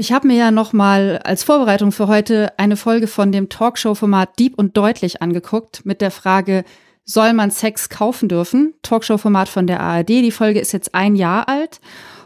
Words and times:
Ich 0.00 0.12
habe 0.12 0.28
mir 0.28 0.36
ja 0.36 0.52
noch 0.52 0.72
mal 0.72 1.18
als 1.24 1.42
Vorbereitung 1.42 1.90
für 1.90 2.06
heute 2.06 2.56
eine 2.56 2.76
Folge 2.76 3.08
von 3.08 3.32
dem 3.32 3.48
Talkshow-Format 3.48 4.38
Deep 4.38 4.56
und 4.56 4.76
Deutlich 4.76 5.22
angeguckt 5.22 5.84
mit 5.84 6.00
der 6.00 6.12
Frage, 6.12 6.64
soll 7.04 7.32
man 7.32 7.50
Sex 7.50 7.88
kaufen 7.88 8.28
dürfen? 8.28 8.74
Talkshow-Format 8.82 9.48
von 9.48 9.66
der 9.66 9.80
ARD. 9.80 10.10
Die 10.10 10.30
Folge 10.30 10.60
ist 10.60 10.70
jetzt 10.70 10.94
ein 10.94 11.16
Jahr 11.16 11.48
alt 11.48 11.80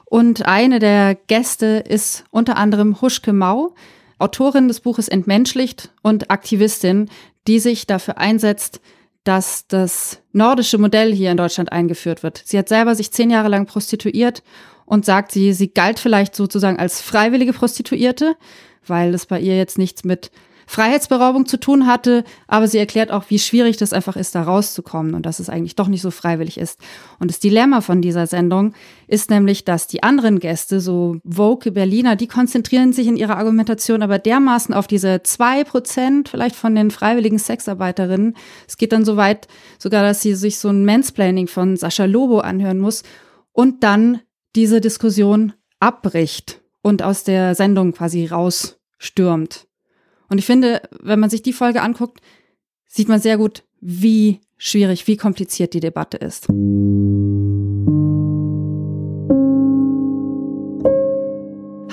und 0.04 0.45
eine 0.45 0.80
der 0.80 1.14
Gäste 1.14 1.82
ist 1.88 2.24
unter 2.30 2.58
anderem 2.58 3.00
Huschke 3.00 3.32
Mau, 3.32 3.75
Autorin 4.18 4.68
des 4.68 4.80
Buches 4.80 5.09
Entmenschlicht 5.09 5.95
und 6.02 6.30
Aktivistin, 6.30 7.09
die 7.46 7.59
sich 7.59 7.86
dafür 7.86 8.18
einsetzt, 8.18 8.82
dass 9.25 9.66
das 9.66 10.20
nordische 10.32 10.77
Modell 10.77 11.14
hier 11.14 11.30
in 11.30 11.39
Deutschland 11.39 11.73
eingeführt 11.73 12.23
wird. 12.23 12.43
Sie 12.45 12.59
hat 12.59 12.68
selber 12.68 12.95
sich 12.95 13.12
zehn 13.12 13.30
Jahre 13.30 13.48
lang 13.48 13.64
prostituiert 13.64 14.43
und 14.85 15.05
sagt, 15.05 15.33
sie, 15.33 15.53
sie 15.53 15.73
galt 15.73 15.99
vielleicht 15.99 16.35
sozusagen 16.35 16.79
als 16.79 17.01
freiwillige 17.01 17.53
Prostituierte, 17.53 18.37
weil 18.87 19.14
es 19.14 19.27
bei 19.27 19.41
ihr 19.41 19.57
jetzt 19.57 19.79
nichts 19.79 20.04
mit 20.04 20.31
Freiheitsberaubung 20.67 21.46
zu 21.46 21.59
tun 21.59 21.86
hatte, 21.86 22.25
aber 22.46 22.67
sie 22.68 22.79
erklärt 22.79 23.11
auch, 23.11 23.25
wie 23.29 23.39
schwierig 23.39 23.76
das 23.76 23.93
einfach 23.93 24.17
ist, 24.17 24.35
da 24.35 24.43
rauszukommen 24.43 25.14
und 25.14 25.26
dass 25.26 25.39
es 25.39 25.49
eigentlich 25.49 25.76
doch 25.76 25.89
nicht 25.89 26.03
so 26.03 26.11
freiwillig 26.11 26.59
ist. 26.59 26.81
Und 27.18 27.31
das 27.31 27.40
Dilemma 27.40 27.81
von 27.81 28.00
dieser 28.00 28.26
Sendung 28.26 28.73
ist 29.07 29.31
nämlich, 29.31 29.64
dass 29.64 29.87
die 29.87 30.03
anderen 30.03 30.39
Gäste, 30.39 30.81
so 30.81 31.17
Vogue 31.29 31.73
Berliner, 31.73 32.17
die 32.17 32.27
konzentrieren 32.27 32.92
sich 32.92 33.06
in 33.06 33.17
ihrer 33.17 33.37
Argumentation 33.37 34.03
aber 34.03 34.19
dermaßen 34.19 34.75
auf 34.75 34.87
diese 34.87 35.23
zwei 35.23 35.64
Prozent 35.64 36.28
vielleicht 36.28 36.56
von 36.56 36.75
den 36.75 36.91
freiwilligen 36.91 37.39
Sexarbeiterinnen. 37.39 38.34
Es 38.67 38.77
geht 38.77 38.92
dann 38.92 39.05
so 39.05 39.17
weit 39.17 39.48
sogar, 39.78 40.03
dass 40.03 40.23
sie 40.23 40.34
sich 40.34 40.59
so 40.59 40.69
ein 40.69 40.84
Mansplaining 40.84 41.48
von 41.48 41.77
Sascha 41.77 42.05
Lobo 42.05 42.41
anhören 42.41 42.78
muss 42.78 43.03
und 43.53 43.83
dann 43.84 44.20
diese 44.55 44.80
Diskussion 44.80 45.52
abbricht 45.80 46.61
und 46.83 47.02
aus 47.02 47.24
der 47.24 47.55
Sendung 47.55 47.92
quasi 47.92 48.27
rausstürmt. 48.27 49.66
Und 50.28 50.38
ich 50.38 50.47
finde, 50.47 50.83
wenn 51.00 51.20
man 51.20 51.30
sich 51.30 51.42
die 51.42 51.52
Folge 51.52 51.83
anguckt, 51.83 52.20
sieht 52.86 53.09
man 53.09 53.20
sehr 53.20 53.36
gut, 53.36 53.64
wie 53.81 54.41
schwierig, 54.56 55.06
wie 55.06 55.17
kompliziert 55.17 55.75
die 55.75 55.81
Debatte 55.81 56.17
ist. 56.17 56.48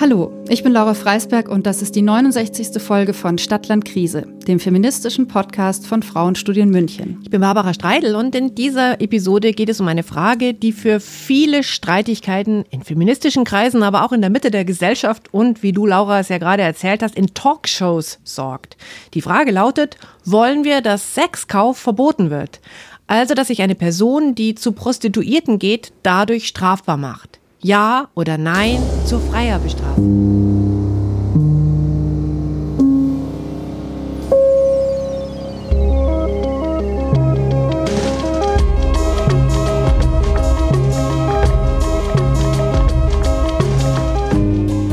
Hallo, 0.00 0.32
ich 0.48 0.62
bin 0.62 0.72
Laura 0.72 0.94
Freisberg 0.94 1.50
und 1.50 1.66
das 1.66 1.82
ist 1.82 1.94
die 1.94 2.00
69. 2.00 2.82
Folge 2.82 3.12
von 3.12 3.36
Stadtland 3.36 3.84
Krise, 3.84 4.22
dem 4.48 4.58
feministischen 4.58 5.28
Podcast 5.28 5.86
von 5.86 6.02
Frauenstudien 6.02 6.70
München. 6.70 7.18
Ich 7.22 7.28
bin 7.28 7.42
Barbara 7.42 7.74
Streidel 7.74 8.16
und 8.16 8.34
in 8.34 8.54
dieser 8.54 9.02
Episode 9.02 9.52
geht 9.52 9.68
es 9.68 9.78
um 9.78 9.88
eine 9.88 10.02
Frage, 10.02 10.54
die 10.54 10.72
für 10.72 11.00
viele 11.00 11.62
Streitigkeiten 11.62 12.64
in 12.70 12.82
feministischen 12.82 13.44
Kreisen, 13.44 13.82
aber 13.82 14.02
auch 14.02 14.12
in 14.12 14.22
der 14.22 14.30
Mitte 14.30 14.50
der 14.50 14.64
Gesellschaft 14.64 15.34
und, 15.34 15.62
wie 15.62 15.72
du 15.72 15.84
Laura 15.84 16.20
es 16.20 16.30
ja 16.30 16.38
gerade 16.38 16.62
erzählt 16.62 17.02
hast, 17.02 17.14
in 17.14 17.34
Talkshows 17.34 18.20
sorgt. 18.24 18.78
Die 19.12 19.20
Frage 19.20 19.50
lautet, 19.50 19.98
wollen 20.24 20.64
wir, 20.64 20.80
dass 20.80 21.14
Sexkauf 21.14 21.76
verboten 21.76 22.30
wird? 22.30 22.60
Also, 23.06 23.34
dass 23.34 23.48
sich 23.48 23.60
eine 23.60 23.74
Person, 23.74 24.34
die 24.34 24.54
zu 24.54 24.72
Prostituierten 24.72 25.58
geht, 25.58 25.92
dadurch 26.02 26.46
strafbar 26.46 26.96
macht. 26.96 27.39
Ja 27.62 28.08
oder 28.14 28.38
Nein 28.38 28.78
zur 29.04 29.20
Freierbestrafung? 29.20 30.40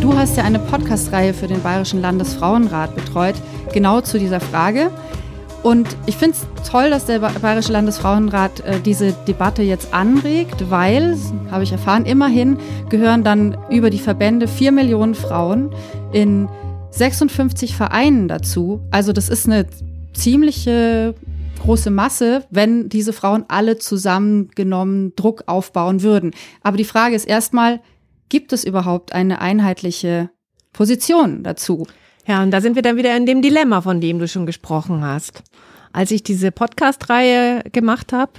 Du 0.02 0.14
hast 0.14 0.36
ja 0.36 0.44
eine 0.44 0.60
Podcast-Reihe 0.60 1.34
für 1.34 1.48
den 1.48 1.64
Bayerischen 1.64 2.02
Landesfrauenrat 2.02 2.94
betreut, 2.96 3.36
genau 3.72 4.02
zu 4.02 4.20
dieser 4.20 4.42
Frage. 4.42 4.92
Und 5.64 5.98
ich 6.06 6.16
finde 6.16 6.38
es 6.38 6.70
toll, 6.70 6.90
dass 6.90 7.06
der 7.06 7.20
Bayerische 7.20 7.72
Landesfrauenrat 7.72 8.62
äh, 8.62 8.80
diese 8.80 9.14
Debatte 9.28 9.64
jetzt 9.64 9.94
anregt, 9.94 10.70
weil, 10.70 11.18
habe 11.52 11.64
ich 11.64 11.72
erfahren, 11.72 12.06
immerhin 12.06 12.58
gehören 12.90 13.24
dann 13.24 13.58
über 13.70 13.90
die 13.90 14.00
Verbände 14.00 14.48
vier 14.48 14.72
Millionen 14.72 15.16
Frauen 15.16 15.72
in 16.14 16.48
56 16.92 17.76
Vereinen 17.76 18.28
dazu. 18.28 18.82
Also 18.92 19.14
das 19.14 19.30
ist 19.30 19.46
eine 19.46 19.68
ziemliche 20.14 21.16
große 21.60 21.90
Masse, 21.90 22.46
wenn 22.50 22.88
diese 22.90 23.14
Frauen 23.14 23.46
alle 23.48 23.78
zusammengenommen 23.78 25.14
Druck 25.16 25.44
aufbauen 25.48 26.02
würden. 26.02 26.32
Aber 26.62 26.78
die 26.78 26.86
Frage 26.86 27.16
ist 27.16 27.26
erstmal, 27.26 27.82
gibt 28.30 28.54
es 28.54 28.64
überhaupt 28.64 29.14
eine 29.14 29.42
einheitliche 29.42 30.30
Position 30.74 31.44
dazu? 31.44 31.86
Ja, 32.28 32.44
und 32.44 32.52
da 32.52 32.60
sind 32.60 32.76
wir 32.76 32.82
dann 32.82 32.98
wieder 32.98 33.16
in 33.16 33.26
dem 33.26 33.42
Dilemma, 33.42 33.80
von 33.80 34.02
dem 34.02 34.20
du 34.20 34.28
schon 34.28 34.46
gesprochen 34.46 35.02
hast. 35.04 35.44
Als 35.94 36.12
ich 36.12 36.24
diese 36.24 36.52
Podcast-Reihe 36.52 37.64
gemacht 37.72 38.12
habe, 38.12 38.34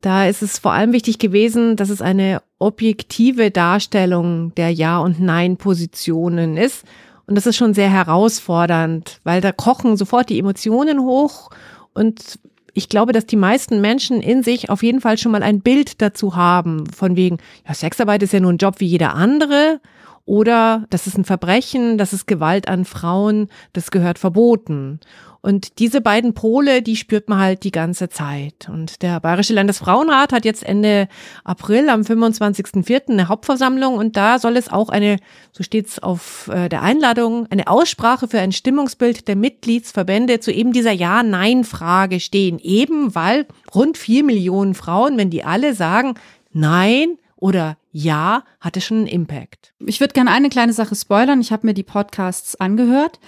da 0.00 0.26
ist 0.26 0.42
es 0.42 0.58
vor 0.58 0.72
allem 0.72 0.94
wichtig 0.94 1.18
gewesen, 1.18 1.76
dass 1.76 1.90
es 1.90 2.00
eine 2.00 2.42
objektive 2.58 3.50
Darstellung 3.50 4.54
der 4.54 4.70
Ja- 4.70 4.98
und 4.98 5.20
Nein-Positionen 5.20 6.56
ist. 6.56 6.84
Und 7.26 7.34
das 7.34 7.46
ist 7.46 7.56
schon 7.56 7.74
sehr 7.74 7.90
herausfordernd, 7.90 9.20
weil 9.24 9.42
da 9.42 9.52
kochen 9.52 9.98
sofort 9.98 10.30
die 10.30 10.38
Emotionen 10.38 11.02
hoch. 11.02 11.50
Und 11.92 12.40
ich 12.72 12.88
glaube, 12.88 13.12
dass 13.12 13.26
die 13.26 13.36
meisten 13.36 13.82
Menschen 13.82 14.22
in 14.22 14.42
sich 14.42 14.70
auf 14.70 14.82
jeden 14.82 15.02
Fall 15.02 15.18
schon 15.18 15.32
mal 15.32 15.42
ein 15.42 15.60
Bild 15.60 16.00
dazu 16.00 16.34
haben, 16.34 16.86
von 16.86 17.14
wegen, 17.14 17.36
ja, 17.68 17.74
Sexarbeit 17.74 18.22
ist 18.22 18.32
ja 18.32 18.40
nur 18.40 18.52
ein 18.52 18.58
Job 18.58 18.76
wie 18.78 18.86
jeder 18.86 19.14
andere 19.14 19.80
oder 20.24 20.86
das 20.90 21.06
ist 21.06 21.18
ein 21.18 21.24
Verbrechen, 21.24 21.98
das 21.98 22.12
ist 22.12 22.26
Gewalt 22.26 22.68
an 22.68 22.84
Frauen, 22.84 23.48
das 23.72 23.90
gehört 23.90 24.18
verboten. 24.18 25.00
Und 25.44 25.80
diese 25.80 26.00
beiden 26.00 26.34
Pole, 26.34 26.82
die 26.82 26.94
spürt 26.94 27.28
man 27.28 27.40
halt 27.40 27.64
die 27.64 27.72
ganze 27.72 28.08
Zeit. 28.08 28.68
Und 28.68 29.02
der 29.02 29.18
Bayerische 29.18 29.54
Landesfrauenrat 29.54 30.32
hat 30.32 30.44
jetzt 30.44 30.62
Ende 30.62 31.08
April 31.42 31.88
am 31.88 32.02
25.04. 32.02 33.10
eine 33.10 33.26
Hauptversammlung 33.26 33.96
und 33.96 34.16
da 34.16 34.38
soll 34.38 34.56
es 34.56 34.70
auch 34.70 34.88
eine, 34.88 35.16
so 35.50 35.64
steht 35.64 35.88
es 35.88 35.98
auf 36.00 36.48
äh, 36.52 36.68
der 36.68 36.82
Einladung, 36.82 37.48
eine 37.50 37.66
Aussprache 37.66 38.28
für 38.28 38.38
ein 38.38 38.52
Stimmungsbild 38.52 39.26
der 39.26 39.34
Mitgliedsverbände 39.34 40.38
zu 40.38 40.52
eben 40.52 40.72
dieser 40.72 40.92
Ja-Nein-Frage 40.92 42.20
stehen. 42.20 42.60
Eben 42.60 43.16
weil 43.16 43.46
rund 43.74 43.98
vier 43.98 44.22
Millionen 44.22 44.74
Frauen, 44.74 45.18
wenn 45.18 45.30
die 45.30 45.42
alle 45.42 45.74
sagen, 45.74 46.14
Nein, 46.52 47.16
oder 47.36 47.76
ja, 47.92 48.44
hatte 48.58 48.80
schon 48.80 48.98
einen 48.98 49.06
Impact. 49.06 49.74
Ich 49.86 50.00
würde 50.00 50.14
gerne 50.14 50.30
eine 50.30 50.48
kleine 50.48 50.72
Sache 50.72 50.96
spoilern. 50.96 51.40
Ich 51.40 51.52
habe 51.52 51.66
mir 51.66 51.74
die 51.74 51.82
Podcasts 51.82 52.56
angehört. 52.56 53.20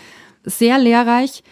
Sehr 0.45 0.79
lehrreich. 0.79 1.45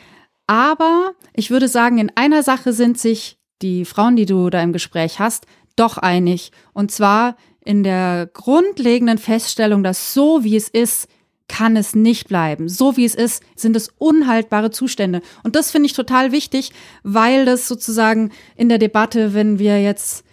Aber 0.46 1.12
ich 1.34 1.50
würde 1.50 1.68
sagen, 1.68 1.98
in 1.98 2.10
einer 2.14 2.42
Sache 2.42 2.72
sind 2.72 2.98
sich 2.98 3.38
die 3.60 3.84
Frauen, 3.84 4.16
die 4.16 4.26
du 4.26 4.50
da 4.50 4.60
im 4.62 4.72
Gespräch 4.72 5.20
hast, 5.20 5.46
doch 5.76 5.98
einig. 5.98 6.52
Und 6.72 6.90
zwar 6.90 7.36
in 7.64 7.84
der 7.84 8.28
grundlegenden 8.32 9.18
Feststellung, 9.18 9.82
dass 9.82 10.14
so 10.14 10.42
wie 10.42 10.56
es 10.56 10.68
ist, 10.68 11.08
kann 11.48 11.76
es 11.76 11.94
nicht 11.94 12.28
bleiben. 12.28 12.68
So 12.68 12.96
wie 12.96 13.04
es 13.04 13.14
ist, 13.14 13.42
sind 13.56 13.76
es 13.76 13.92
unhaltbare 13.98 14.70
Zustände. 14.70 15.20
Und 15.42 15.54
das 15.54 15.70
finde 15.70 15.86
ich 15.86 15.92
total 15.92 16.32
wichtig, 16.32 16.72
weil 17.02 17.44
das 17.44 17.68
sozusagen 17.68 18.32
in 18.56 18.70
der 18.70 18.78
Debatte, 18.78 19.34
wenn 19.34 19.58
wir 19.58 19.82
jetzt 19.82 20.24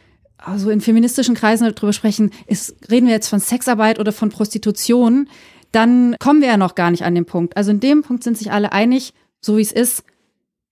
also 0.43 0.69
in 0.69 0.81
feministischen 0.81 1.35
Kreisen 1.35 1.71
darüber 1.73 1.93
sprechen, 1.93 2.31
ist, 2.47 2.75
reden 2.89 3.07
wir 3.07 3.13
jetzt 3.13 3.27
von 3.27 3.39
Sexarbeit 3.39 3.99
oder 3.99 4.11
von 4.11 4.29
Prostitution, 4.29 5.29
dann 5.71 6.15
kommen 6.19 6.41
wir 6.41 6.47
ja 6.47 6.57
noch 6.57 6.75
gar 6.75 6.91
nicht 6.91 7.03
an 7.03 7.15
den 7.15 7.25
Punkt. 7.25 7.55
Also 7.57 7.71
in 7.71 7.79
dem 7.79 8.01
Punkt 8.01 8.23
sind 8.23 8.37
sich 8.37 8.51
alle 8.51 8.71
einig, 8.71 9.13
so 9.41 9.57
wie 9.57 9.61
es 9.61 9.71
ist, 9.71 10.03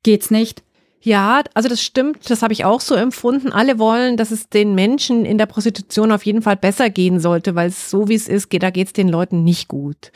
geht's 0.04 0.32
nicht. 0.32 0.64
Ja, 1.02 1.44
also 1.54 1.70
das 1.70 1.82
stimmt, 1.82 2.30
das 2.30 2.42
habe 2.42 2.54
ich 2.54 2.66
auch 2.66 2.82
so 2.82 2.96
empfunden. 2.96 3.52
Alle 3.52 3.78
wollen, 3.78 4.18
dass 4.18 4.32
es 4.32 4.50
den 4.50 4.74
Menschen 4.74 5.26
in 5.26 5.38
der 5.38 5.46
Prostitution 5.46 6.12
auf 6.12 6.26
jeden 6.26 6.42
Fall 6.42 6.58
besser 6.58 6.90
gehen 6.90 7.20
sollte, 7.20 7.56
weil 7.56 7.70
es 7.70 7.90
so 7.90 8.10
wie 8.10 8.16
es 8.16 8.28
ist, 8.28 8.52
da 8.52 8.72
geht 8.72 8.88
es 8.88 8.94
den 8.94 9.08
Leuten 9.08 9.44
nicht 9.44 9.68
gut. 9.68 10.12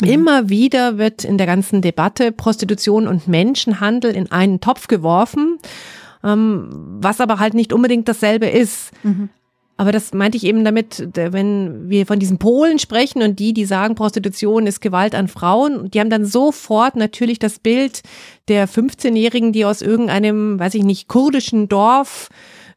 Mhm. 0.00 0.08
Immer 0.08 0.48
wieder 0.48 0.98
wird 0.98 1.24
in 1.24 1.38
der 1.38 1.46
ganzen 1.46 1.82
Debatte 1.82 2.32
Prostitution 2.32 3.06
und 3.06 3.28
Menschenhandel 3.28 4.14
in 4.14 4.30
einen 4.32 4.60
Topf 4.60 4.88
geworfen 4.88 5.58
was 6.22 7.20
aber 7.20 7.38
halt 7.38 7.54
nicht 7.54 7.72
unbedingt 7.72 8.08
dasselbe 8.08 8.46
ist. 8.46 8.92
Mhm. 9.02 9.28
Aber 9.76 9.90
das 9.90 10.14
meinte 10.14 10.36
ich 10.36 10.44
eben 10.44 10.64
damit, 10.64 11.08
wenn 11.14 11.88
wir 11.90 12.06
von 12.06 12.20
diesen 12.20 12.38
Polen 12.38 12.78
sprechen 12.78 13.22
und 13.22 13.40
die, 13.40 13.52
die 13.52 13.64
sagen, 13.64 13.94
Prostitution 13.94 14.66
ist 14.66 14.80
Gewalt 14.80 15.14
an 15.14 15.26
Frauen, 15.28 15.90
die 15.90 15.98
haben 15.98 16.10
dann 16.10 16.24
sofort 16.24 16.94
natürlich 16.94 17.38
das 17.38 17.58
Bild 17.58 18.02
der 18.48 18.68
15-Jährigen, 18.68 19.52
die 19.52 19.64
aus 19.64 19.82
irgendeinem, 19.82 20.58
weiß 20.60 20.74
ich 20.74 20.84
nicht, 20.84 21.08
kurdischen 21.08 21.68
Dorf 21.68 22.28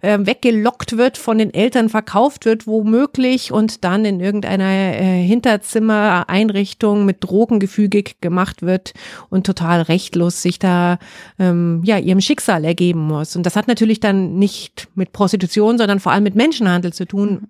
äh, 0.06 0.26
weggelockt 0.26 0.98
wird, 0.98 1.18
von 1.18 1.38
den 1.38 1.54
Eltern 1.54 1.90
verkauft 1.90 2.46
wird, 2.46 2.68
womöglich 2.68 3.52
und 3.52 3.84
dann 3.84 4.06
in 4.06 4.20
irgendeiner 4.20 4.70
äh, 4.70 5.24
Hinterzimmereinrichtung 5.24 7.06
mit 7.06 7.24
Drogen 7.24 7.60
gefügig 7.60 8.22
gemacht 8.22 8.62
wird 8.62 8.94
und 9.30 9.46
total 9.46 9.82
rechtlos 9.82 10.42
sich 10.42 10.60
da 10.60 11.00
ähm, 11.40 11.82
ja 11.84 11.98
ihrem 11.98 12.22
Schicksal 12.22 12.64
ergeben 12.64 13.02
muss. 13.02 13.36
Und 13.36 13.46
das 13.46 13.56
hat 13.56 13.68
natürlich 13.68 14.00
dann 14.00 14.38
nicht 14.38 14.88
mit 14.96 15.12
Prostitution, 15.12 15.78
sondern 15.78 16.00
vor 16.00 16.12
allem 16.12 16.24
mit 16.24 16.36
Menschenhandel 16.36 16.94
zu 16.94 17.06
tun. 17.06 17.48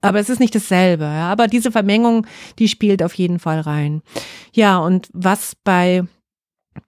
aber 0.00 0.20
es 0.20 0.30
ist 0.30 0.40
nicht 0.40 0.54
dasselbe. 0.54 1.04
Ja. 1.04 1.30
Aber 1.30 1.48
diese 1.48 1.72
Vermengung, 1.72 2.26
die 2.58 2.68
spielt 2.68 3.02
auf 3.02 3.14
jeden 3.14 3.38
Fall 3.38 3.60
rein. 3.60 4.02
Ja, 4.52 4.78
und 4.78 5.08
was 5.12 5.56
bei 5.64 6.04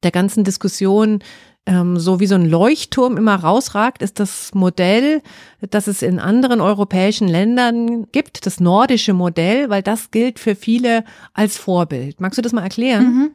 der 0.03 0.11
ganzen 0.11 0.45
Diskussion 0.45 1.23
ähm, 1.67 1.99
so 1.99 2.19
wie 2.19 2.27
so 2.27 2.35
ein 2.35 2.49
Leuchtturm 2.49 3.17
immer 3.17 3.37
rausragt, 3.37 4.03
ist 4.03 4.19
das 4.19 4.53
Modell, 4.55 5.23
das 5.71 5.87
es 5.87 6.03
in 6.03 6.19
anderen 6.19 6.61
europäischen 6.61 7.29
Ländern 7.29 8.11
gibt, 8.11 8.47
das 8.47 8.59
nordische 8.59 9.13
Modell, 9.13 9.71
weil 9.71 9.83
das 9.83 10.11
gilt 10.11 10.39
für 10.41 10.57
viele 10.57 11.05
als 11.35 11.57
Vorbild. 11.57 12.21
Magst 12.21 12.39
du 12.39 12.43
das 12.43 12.53
mal 12.53 12.63
erklären? 12.63 13.05
Mhm. 13.05 13.31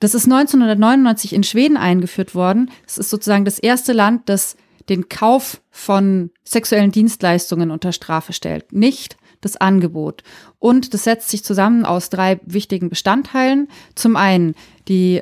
Das 0.00 0.14
ist 0.14 0.24
1999 0.24 1.34
in 1.34 1.42
Schweden 1.42 1.76
eingeführt 1.76 2.34
worden. 2.34 2.70
Es 2.86 2.98
ist 2.98 3.10
sozusagen 3.10 3.44
das 3.44 3.58
erste 3.58 3.92
Land, 3.92 4.28
das 4.28 4.56
den 4.88 5.08
Kauf 5.08 5.60
von 5.70 6.30
sexuellen 6.44 6.92
Dienstleistungen 6.92 7.70
unter 7.70 7.92
Strafe 7.92 8.32
stellt, 8.32 8.72
nicht 8.72 9.18
das 9.40 9.56
Angebot. 9.56 10.22
Und 10.58 10.94
das 10.94 11.04
setzt 11.04 11.28
sich 11.28 11.44
zusammen 11.44 11.84
aus 11.84 12.10
drei 12.10 12.40
wichtigen 12.44 12.88
Bestandteilen. 12.88 13.68
Zum 13.94 14.16
einen, 14.16 14.54
die 14.88 15.20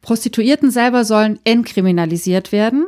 Prostituierten 0.00 0.70
selber 0.70 1.04
sollen 1.04 1.38
entkriminalisiert 1.44 2.52
werden. 2.52 2.86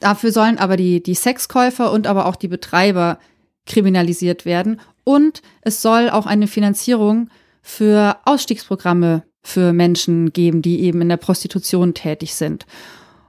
Dafür 0.00 0.32
sollen 0.32 0.58
aber 0.58 0.76
die, 0.76 1.02
die 1.02 1.14
Sexkäufer 1.14 1.92
und 1.92 2.06
aber 2.06 2.26
auch 2.26 2.36
die 2.36 2.48
Betreiber 2.48 3.18
kriminalisiert 3.66 4.44
werden. 4.44 4.80
Und 5.04 5.42
es 5.62 5.82
soll 5.82 6.08
auch 6.10 6.26
eine 6.26 6.46
Finanzierung 6.46 7.28
für 7.62 8.16
Ausstiegsprogramme 8.24 9.24
für 9.42 9.72
Menschen 9.72 10.32
geben, 10.32 10.62
die 10.62 10.80
eben 10.80 11.02
in 11.02 11.10
der 11.10 11.18
Prostitution 11.18 11.92
tätig 11.92 12.34
sind. 12.34 12.64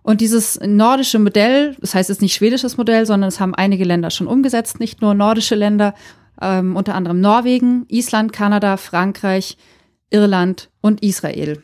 Und 0.02 0.22
dieses 0.22 0.60
nordische 0.62 1.20
Modell, 1.20 1.76
das 1.82 1.96
heißt 1.96 2.10
jetzt 2.10 2.22
nicht 2.22 2.36
schwedisches 2.36 2.78
Modell, 2.78 3.06
sondern 3.06 3.28
es 3.28 3.40
haben 3.40 3.56
einige 3.56 3.84
Länder 3.84 4.12
schon 4.12 4.28
umgesetzt, 4.28 4.80
nicht 4.80 5.02
nur 5.02 5.14
nordische 5.14 5.56
Länder, 5.56 5.96
ähm, 6.42 6.76
unter 6.76 6.96
anderem 6.96 7.22
Norwegen, 7.22 7.86
Island, 7.90 8.32
Kanada, 8.32 8.78
Frankreich, 8.78 9.58
Irland 10.12 10.70
und 10.80 11.02
Israel. 11.02 11.64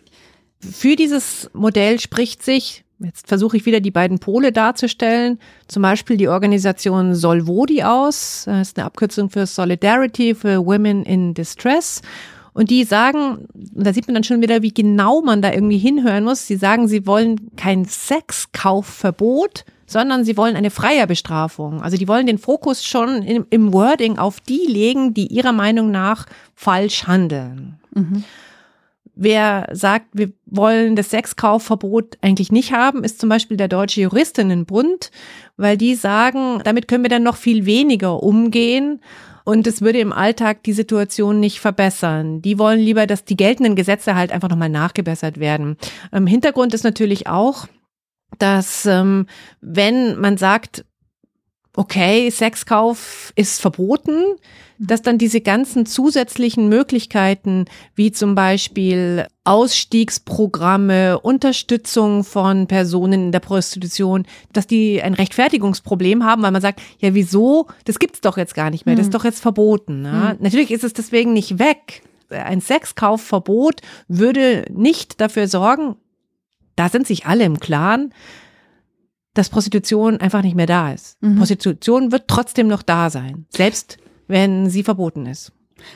Für 0.62 0.96
dieses 0.96 1.50
Modell 1.54 2.00
spricht 2.00 2.44
sich, 2.44 2.84
jetzt 3.00 3.28
versuche 3.28 3.58
ich 3.58 3.66
wieder 3.66 3.80
die 3.80 3.92
beiden 3.92 4.20
Pole 4.20 4.52
darzustellen, 4.52 5.40
zum 5.68 5.82
Beispiel 5.82 6.18
die 6.18 6.28
Organisation 6.28 7.16
Solvodi 7.16 7.84
aus, 7.84 8.44
das 8.46 8.70
ist 8.70 8.78
eine 8.78 8.86
Abkürzung 8.86 9.30
für 9.30 9.46
Solidarity 9.46 10.36
for 10.36 10.66
Women 10.66 11.04
in 11.04 11.34
Distress. 11.34 12.02
Und 12.54 12.70
die 12.70 12.84
sagen, 12.84 13.48
da 13.54 13.94
sieht 13.94 14.08
man 14.08 14.16
dann 14.16 14.26
schon 14.26 14.42
wieder, 14.42 14.62
wie 14.62 14.74
genau 14.74 15.22
man 15.22 15.42
da 15.42 15.54
irgendwie 15.54 15.78
hinhören 15.78 16.26
muss. 16.26 16.48
Sie 16.48 16.58
sagen, 16.58 16.90
sie 16.90 17.08
wollen 17.08 17.56
kein 17.56 17.86
Sexkaufverbot, 17.86 19.64
sondern 19.86 20.26
sie 20.26 20.36
wollen 20.36 20.58
eine 20.58 20.70
freie 20.70 21.08
Bestrafung. 21.08 21.82
Also 21.82 21.96
die 21.96 22.10
wollen 22.10 22.28
den 22.28 22.38
Fokus 22.38 22.84
schon 22.84 23.24
im, 23.24 23.46
im 23.50 23.72
Wording 23.72 24.18
auf 24.18 24.42
die 24.42 24.66
legen, 24.68 25.14
die 25.14 25.28
ihrer 25.28 25.54
Meinung 25.54 25.92
nach 25.92 26.26
falsch 26.54 27.08
handeln. 27.08 27.80
Mhm. 27.94 28.26
Wer 29.16 29.68
sagt, 29.72 30.08
wir 30.14 30.32
wollen 30.46 30.96
das 30.96 31.10
Sexkaufverbot 31.10 32.18
eigentlich 32.22 32.52
nicht 32.52 32.72
haben, 32.72 33.04
ist 33.04 33.20
zum 33.20 33.30
Beispiel 33.30 33.58
der 33.58 33.68
Deutsche 33.68 34.02
Juristinnenbund, 34.02 35.12
weil 35.58 35.78
die 35.78 35.96
sagen, 35.96 36.62
damit 36.64 36.88
können 36.88 37.04
wir 37.04 37.10
dann 37.10 37.24
noch 37.24 37.36
viel 37.36 37.66
weniger 37.66 38.24
umgehen 38.24 39.02
und 39.44 39.68
es 39.68 39.82
würde 39.82 40.00
im 40.00 40.14
Alltag 40.14 40.64
die 40.64 40.74
Situation 40.74 41.40
nicht 41.40 41.60
verbessern. 41.60 42.42
Die 42.42 42.60
wollen 42.60 42.80
lieber, 42.80 43.08
dass 43.08 43.26
die 43.26 43.38
geltenden 43.38 43.76
Gesetze 43.76 44.16
halt 44.16 44.32
einfach 44.32 44.50
nochmal 44.50 44.70
nachgebessert 44.70 45.40
werden. 45.40 45.78
Ähm, 46.14 46.28
Hintergrund 46.28 46.74
ist 46.74 46.84
natürlich 46.84 47.28
auch, 47.28 47.68
dass 48.38 48.86
ähm, 48.86 49.26
wenn 49.60 50.20
man 50.20 50.38
sagt, 50.38 50.86
okay, 51.82 52.30
Sexkauf 52.30 53.34
ist 53.36 53.60
verboten, 53.60 54.36
dass 54.78 55.02
dann 55.02 55.18
diese 55.18 55.42
ganzen 55.42 55.88
zusätzlichen 55.88 56.70
Möglichkeiten, 56.70 57.66
wie 57.96 58.12
zum 58.12 58.36
Beispiel 58.36 59.26
Ausstiegsprogramme, 59.46 61.20
Unterstützung 61.20 62.24
von 62.24 62.68
Personen 62.68 63.26
in 63.26 63.32
der 63.32 63.40
Prostitution, 63.40 64.28
dass 64.54 64.68
die 64.68 65.02
ein 65.02 65.16
Rechtfertigungsproblem 65.16 66.24
haben, 66.24 66.44
weil 66.44 66.52
man 66.52 66.62
sagt, 66.62 66.84
ja, 67.00 67.16
wieso? 67.16 67.66
Das 67.86 67.98
gibt's 67.98 68.22
doch 68.22 68.38
jetzt 68.38 68.54
gar 68.54 68.70
nicht 68.70 68.86
mehr, 68.86 68.96
das 68.96 69.08
ist 69.08 69.14
hm. 69.14 69.20
doch 69.20 69.26
jetzt 69.26 69.42
verboten. 69.42 70.06
Ja? 70.06 70.30
Hm. 70.32 70.38
Natürlich 70.40 70.70
ist 70.70 70.84
es 70.84 70.94
deswegen 70.94 71.34
nicht 71.34 71.58
weg. 71.58 72.04
Ein 72.30 72.62
Sexkaufverbot 72.62 73.82
würde 74.08 74.66
nicht 74.72 75.20
dafür 75.20 75.48
sorgen, 75.48 75.96
da 76.76 76.90
sind 76.90 77.08
sich 77.08 77.26
alle 77.26 77.44
im 77.44 77.60
Klaren, 77.60 78.14
dass 79.34 79.50
Prostitution 79.50 80.18
einfach 80.18 80.42
nicht 80.42 80.56
mehr 80.56 80.66
da 80.66 80.92
ist. 80.92 81.22
Mhm. 81.22 81.38
Prostitution 81.38 82.12
wird 82.12 82.28
trotzdem 82.28 82.68
noch 82.68 82.84
da 82.84 83.10
sein, 83.10 83.46
selbst 83.50 83.98
wenn 84.28 84.70
sie 84.70 84.84
verboten 84.84 85.26
ist. 85.26 85.52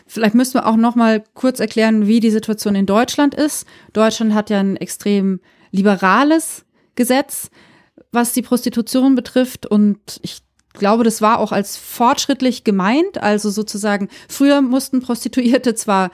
Vielleicht 0.07 0.35
müssen 0.35 0.55
wir 0.55 0.65
auch 0.65 0.77
noch 0.77 0.95
mal 0.95 1.23
kurz 1.33 1.59
erklären, 1.59 2.07
wie 2.07 2.19
die 2.19 2.31
Situation 2.31 2.75
in 2.75 2.85
Deutschland 2.85 3.35
ist. 3.35 3.67
Deutschland 3.93 4.33
hat 4.33 4.49
ja 4.49 4.59
ein 4.59 4.77
extrem 4.77 5.39
liberales 5.71 6.65
Gesetz, 6.95 7.49
was 8.11 8.33
die 8.33 8.41
Prostitution 8.41 9.15
betrifft 9.15 9.65
und 9.65 10.19
ich 10.21 10.41
glaube, 10.73 11.03
das 11.03 11.21
war 11.21 11.39
auch 11.39 11.51
als 11.51 11.77
fortschrittlich 11.77 12.63
gemeint, 12.63 13.21
also 13.21 13.49
sozusagen 13.49 14.09
früher 14.27 14.61
mussten 14.61 15.01
Prostituierte 15.01 15.75
zwar 15.75 16.11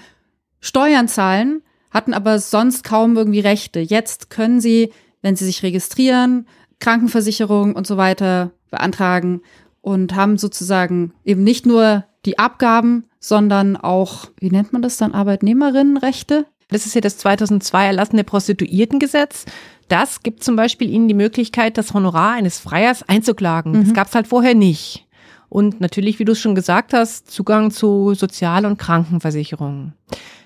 Steuern 0.59 1.07
zahlen, 1.07 1.63
hatten 1.89 2.13
aber 2.13 2.39
sonst 2.39 2.83
kaum 2.83 3.17
irgendwie 3.17 3.39
Rechte. 3.39 3.79
Jetzt 3.79 4.29
können 4.29 4.61
sie, 4.61 4.93
wenn 5.21 5.35
sie 5.35 5.45
sich 5.45 5.63
registrieren, 5.63 6.47
Krankenversicherung 6.81 7.75
und 7.75 7.87
so 7.87 7.95
weiter 7.95 8.51
beantragen 8.69 9.41
und 9.81 10.15
haben 10.15 10.37
sozusagen 10.37 11.13
eben 11.23 11.43
nicht 11.43 11.65
nur 11.65 12.05
die 12.25 12.37
Abgaben, 12.37 13.05
sondern 13.19 13.77
auch, 13.77 14.25
wie 14.39 14.49
nennt 14.49 14.73
man 14.73 14.81
das 14.81 14.97
dann, 14.97 15.13
Arbeitnehmerinnenrechte? 15.13 16.45
Das 16.69 16.85
ist 16.85 16.95
ja 16.95 17.01
das 17.01 17.17
2002 17.17 17.85
erlassene 17.85 18.23
Prostituiertengesetz. 18.23 19.45
Das 19.87 20.23
gibt 20.23 20.43
zum 20.43 20.55
Beispiel 20.55 20.89
Ihnen 20.89 21.07
die 21.07 21.13
Möglichkeit, 21.13 21.77
das 21.77 21.93
Honorar 21.93 22.33
eines 22.33 22.59
Freiers 22.59 23.03
einzuklagen. 23.07 23.73
Mhm. 23.73 23.83
Das 23.83 23.93
gab 23.93 24.07
es 24.07 24.15
halt 24.15 24.27
vorher 24.27 24.55
nicht. 24.55 25.07
Und 25.49 25.81
natürlich, 25.81 26.17
wie 26.17 26.25
du 26.25 26.31
es 26.31 26.39
schon 26.39 26.55
gesagt 26.55 26.93
hast, 26.93 27.29
Zugang 27.29 27.71
zu 27.71 28.13
Sozial- 28.13 28.65
und 28.65 28.77
Krankenversicherungen. 28.77 29.93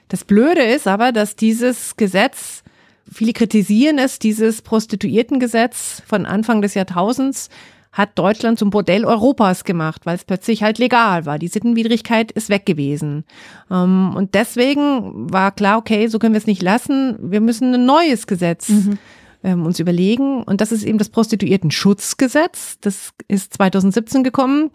Das 0.08 0.24
Blöde 0.24 0.64
ist 0.64 0.88
aber, 0.88 1.12
dass 1.12 1.36
dieses 1.36 1.96
Gesetz 1.96 2.64
Viele 3.12 3.34
kritisieren 3.34 4.00
es, 4.00 4.20
dieses 4.20 4.62
Prostituiertengesetz 4.62 6.02
von 6.06 6.26
Anfang 6.26 6.62
des 6.62 6.74
Jahrtausends 6.74 7.50
hat 7.96 8.20
Deutschland 8.20 8.60
zum 8.60 8.72
Bordell 8.72 9.06
Europas 9.06 9.64
gemacht, 9.64 10.06
weil 10.06 10.16
es 10.16 10.26
plötzlich 10.26 10.64
halt 10.64 10.80
legal 10.80 11.26
war. 11.26 11.40
Die 11.40 11.48
Sittenwidrigkeit 11.48 12.30
ist 12.34 12.50
weg 12.50 12.66
gewesen. 12.66 13.24
Ähm, 13.72 14.14
und 14.16 14.36
deswegen 14.36 15.32
war 15.32 15.52
klar, 15.54 15.78
okay, 15.78 16.08
so 16.08 16.20
können 16.20 16.34
wir 16.34 16.40
es 16.40 16.46
nicht 16.46 16.62
lassen. 16.62 17.18
Wir 17.22 17.40
müssen 17.40 17.74
ein 17.74 17.86
neues 17.86 18.28
Gesetz 18.28 18.70
mhm. 18.70 18.98
Ähm, 19.44 19.64
uns 19.64 19.80
überlegen. 19.80 20.42
Und 20.42 20.60
das 20.60 20.72
ist 20.72 20.84
eben 20.84 20.98
das 20.98 21.10
Prostituiertenschutzgesetz. 21.10 22.80
Das 22.82 23.12
ist 23.28 23.54
2017 23.54 24.24
gekommen. 24.24 24.72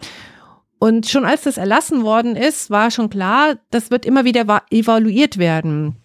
Und 0.79 1.09
schon 1.09 1.25
als 1.25 1.43
das 1.43 1.59
erlassen 1.59 2.05
worden 2.05 2.37
ist, 2.37 2.71
war 2.71 2.93
schon 2.93 3.11
klar, 3.11 3.57
das 3.71 3.91
wird 3.91 4.07
immer 4.07 4.25
wieder 4.25 4.63
evaluiert 4.71 5.39
werden. 5.39 5.97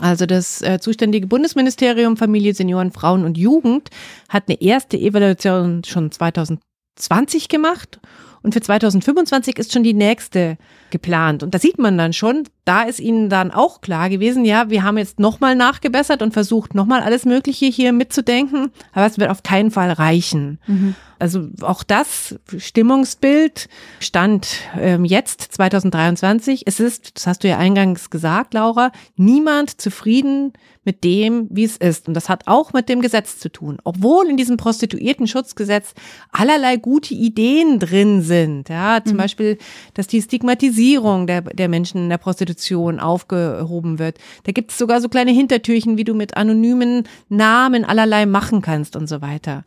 Also 0.00 0.26
das 0.26 0.62
äh, 0.62 0.78
zuständige 0.80 1.26
Bundesministerium 1.26 2.16
Familie, 2.16 2.54
Senioren, 2.54 2.92
Frauen 2.92 3.24
und 3.24 3.36
Jugend 3.36 3.90
hat 4.28 4.44
eine 4.48 4.60
erste 4.60 4.98
Evaluation 4.98 5.84
schon 5.84 6.10
2020 6.10 7.48
gemacht 7.48 8.00
und 8.42 8.54
für 8.54 8.60
2025 8.60 9.58
ist 9.58 9.72
schon 9.72 9.84
die 9.84 9.94
nächste 9.94 10.56
geplant. 10.90 11.42
Und 11.42 11.54
da 11.54 11.58
sieht 11.58 11.78
man 11.78 11.96
dann 11.96 12.12
schon, 12.12 12.44
da 12.64 12.82
ist 12.82 13.00
ihnen 13.00 13.28
dann 13.28 13.50
auch 13.50 13.80
klar 13.80 14.08
gewesen, 14.08 14.44
ja, 14.44 14.70
wir 14.70 14.84
haben 14.84 14.98
jetzt 14.98 15.18
nochmal 15.18 15.56
nachgebessert 15.56 16.22
und 16.22 16.32
versucht 16.32 16.74
nochmal 16.74 17.02
alles 17.02 17.24
Mögliche 17.24 17.66
hier 17.66 17.92
mitzudenken, 17.92 18.70
aber 18.92 19.06
es 19.06 19.18
wird 19.18 19.30
auf 19.30 19.42
keinen 19.42 19.70
Fall 19.70 19.90
reichen. 19.90 20.60
Mhm. 20.66 20.94
Also 21.22 21.48
auch 21.60 21.84
das 21.84 22.34
Stimmungsbild 22.56 23.68
stand 24.00 24.56
ähm, 24.76 25.04
jetzt 25.04 25.40
2023. 25.40 26.62
Es 26.66 26.80
ist, 26.80 27.16
das 27.16 27.28
hast 27.28 27.44
du 27.44 27.48
ja 27.48 27.58
eingangs 27.58 28.10
gesagt, 28.10 28.54
Laura, 28.54 28.90
niemand 29.14 29.80
zufrieden 29.80 30.52
mit 30.84 31.04
dem, 31.04 31.46
wie 31.50 31.62
es 31.62 31.76
ist. 31.76 32.08
Und 32.08 32.14
das 32.14 32.28
hat 32.28 32.48
auch 32.48 32.72
mit 32.72 32.88
dem 32.88 33.02
Gesetz 33.02 33.38
zu 33.38 33.52
tun. 33.52 33.78
Obwohl 33.84 34.26
in 34.28 34.36
diesem 34.36 34.56
Prostituiertenschutzgesetz 34.56 35.94
allerlei 36.32 36.76
gute 36.76 37.14
Ideen 37.14 37.78
drin 37.78 38.22
sind. 38.22 38.68
Ja, 38.68 39.00
zum 39.04 39.14
mhm. 39.14 39.18
Beispiel, 39.18 39.58
dass 39.94 40.08
die 40.08 40.22
Stigmatisierung 40.22 41.28
der, 41.28 41.42
der 41.42 41.68
Menschen 41.68 41.98
in 41.98 42.08
der 42.08 42.18
Prostitution 42.18 42.51
aufgehoben 43.00 43.98
wird. 43.98 44.18
Da 44.44 44.52
gibt 44.52 44.70
es 44.70 44.78
sogar 44.78 45.00
so 45.00 45.08
kleine 45.08 45.32
Hintertürchen, 45.32 45.96
wie 45.96 46.04
du 46.04 46.14
mit 46.14 46.36
anonymen 46.36 47.08
Namen 47.28 47.84
allerlei 47.84 48.26
machen 48.26 48.62
kannst 48.62 48.96
und 48.96 49.08
so 49.08 49.20
weiter. 49.20 49.64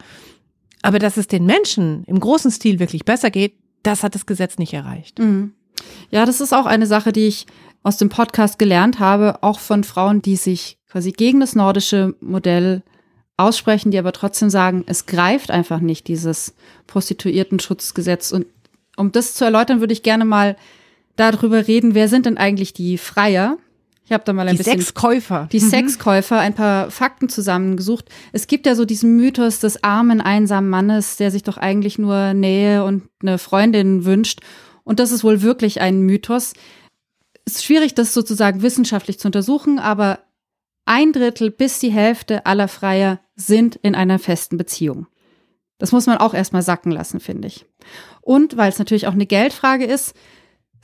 Aber 0.81 0.99
dass 0.99 1.17
es 1.17 1.27
den 1.27 1.45
Menschen 1.45 2.03
im 2.05 2.19
großen 2.19 2.51
Stil 2.51 2.79
wirklich 2.79 3.05
besser 3.05 3.31
geht, 3.31 3.53
das 3.83 4.03
hat 4.03 4.15
das 4.15 4.25
Gesetz 4.25 4.57
nicht 4.57 4.73
erreicht. 4.73 5.19
Mhm. 5.19 5.53
Ja, 6.11 6.25
das 6.25 6.41
ist 6.41 6.53
auch 6.53 6.65
eine 6.65 6.87
Sache, 6.87 7.11
die 7.11 7.27
ich 7.27 7.47
aus 7.83 7.97
dem 7.97 8.09
Podcast 8.09 8.57
gelernt 8.57 8.99
habe, 8.99 9.43
auch 9.43 9.59
von 9.59 9.83
Frauen, 9.83 10.21
die 10.21 10.35
sich 10.35 10.77
quasi 10.89 11.11
gegen 11.11 11.39
das 11.39 11.55
nordische 11.55 12.15
Modell 12.19 12.83
aussprechen, 13.37 13.91
die 13.91 13.99
aber 13.99 14.11
trotzdem 14.11 14.49
sagen, 14.49 14.83
es 14.87 15.05
greift 15.05 15.51
einfach 15.51 15.79
nicht, 15.79 16.07
dieses 16.07 16.55
Prostituiertenschutzgesetz. 16.87 18.31
Und 18.31 18.45
um 18.97 19.11
das 19.11 19.33
zu 19.33 19.43
erläutern, 19.45 19.81
würde 19.81 19.93
ich 19.93 20.03
gerne 20.03 20.25
mal 20.25 20.55
darüber 21.15 21.67
reden, 21.67 21.95
wer 21.95 22.07
sind 22.07 22.25
denn 22.25 22.37
eigentlich 22.37 22.73
die 22.73 22.97
Freier? 22.97 23.57
Ich 24.05 24.11
habe 24.11 24.23
da 24.23 24.33
mal 24.33 24.47
ein 24.47 24.55
die 24.55 24.57
bisschen 24.59 24.79
Sexkäufer. 24.79 25.49
die 25.51 25.59
Sexkäufer 25.59 26.37
ein 26.39 26.53
paar 26.53 26.91
Fakten 26.91 27.27
zusammengesucht. 27.27 28.05
Es 28.33 28.45
gibt 28.45 28.67
ja 28.67 28.75
so 28.75 28.85
diesen 28.85 29.15
Mythos 29.15 29.59
des 29.59 29.83
armen, 29.83 30.21
einsamen 30.21 30.69
Mannes, 30.69 31.17
der 31.17 31.31
sich 31.31 31.41
doch 31.41 31.57
eigentlich 31.57 31.97
nur 31.97 32.33
Nähe 32.33 32.83
und 32.83 33.09
eine 33.21 33.39
Freundin 33.39 34.05
wünscht. 34.05 34.41
Und 34.83 34.99
das 34.99 35.11
ist 35.11 35.23
wohl 35.23 35.41
wirklich 35.41 35.81
ein 35.81 36.01
Mythos. 36.01 36.53
Es 37.45 37.55
ist 37.55 37.65
schwierig, 37.65 37.95
das 37.95 38.13
sozusagen 38.13 38.61
wissenschaftlich 38.61 39.19
zu 39.19 39.27
untersuchen, 39.27 39.79
aber 39.79 40.19
ein 40.85 41.11
Drittel 41.11 41.49
bis 41.49 41.79
die 41.79 41.91
Hälfte 41.91 42.45
aller 42.45 42.67
Freier 42.67 43.19
sind 43.35 43.75
in 43.75 43.95
einer 43.95 44.19
festen 44.19 44.57
Beziehung. 44.57 45.07
Das 45.79 45.91
muss 45.91 46.05
man 46.05 46.19
auch 46.19 46.35
erstmal 46.35 46.61
sacken 46.61 46.91
lassen, 46.91 47.19
finde 47.19 47.47
ich. 47.47 47.65
Und 48.21 48.55
weil 48.55 48.69
es 48.69 48.79
natürlich 48.79 49.07
auch 49.07 49.13
eine 49.13 49.25
Geldfrage 49.25 49.85
ist, 49.85 50.15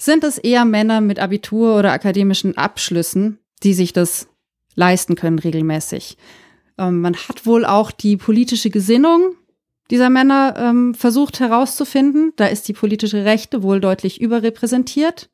sind 0.02 0.24
es 0.24 0.40
eher 0.40 0.66
Männer 0.66 1.00
mit 1.00 1.20
Abitur 1.20 1.78
oder 1.78 1.92
akademischen 1.92 2.58
Abschlüssen, 2.58 3.38
die 3.62 3.76
sich 3.76 3.94
das 3.94 4.28
leisten 4.74 5.16
können 5.16 5.38
regelmäßig. 5.38 6.18
Ähm, 6.80 7.02
man 7.02 7.16
hat 7.16 7.46
wohl 7.46 7.66
auch 7.66 7.92
die 7.92 8.18
politische 8.18 8.72
Gesinnung 8.72 9.36
dieser 9.92 10.10
Männer 10.10 10.56
ähm, 10.58 10.96
versucht 10.96 11.40
herauszufinden. 11.40 12.34
Da 12.36 12.48
ist 12.48 12.68
die 12.68 12.74
politische 12.74 13.26
Rechte 13.26 13.62
wohl 13.62 13.80
deutlich 13.80 14.20
überrepräsentiert. 14.20 15.30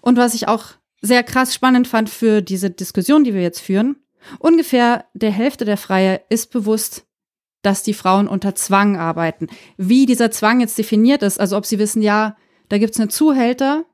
Und 0.00 0.16
was 0.16 0.34
ich 0.34 0.48
auch 0.48 0.64
sehr 1.00 1.22
krass 1.22 1.54
spannend 1.54 1.86
fand 1.86 2.10
für 2.10 2.42
diese 2.42 2.70
Diskussion, 2.70 3.22
die 3.22 3.34
wir 3.34 3.42
jetzt 3.42 3.60
führen, 3.60 3.96
ungefähr 4.40 5.04
der 5.14 5.30
Hälfte 5.30 5.64
der 5.64 5.76
Freier 5.76 6.22
ist 6.28 6.50
bewusst, 6.50 7.06
dass 7.62 7.84
die 7.84 7.94
Frauen 7.94 8.26
unter 8.26 8.56
Zwang 8.56 8.96
arbeiten. 8.96 9.46
Wie 9.76 10.06
dieser 10.06 10.32
Zwang 10.32 10.58
jetzt 10.58 10.76
definiert 10.76 11.22
ist, 11.22 11.38
also 11.38 11.56
ob 11.56 11.66
sie 11.66 11.78
wissen, 11.78 12.02
ja, 12.02 12.36
da 12.68 12.78
gibt's 12.78 12.98
einen 12.98 13.10
Zuhälter, 13.10 13.84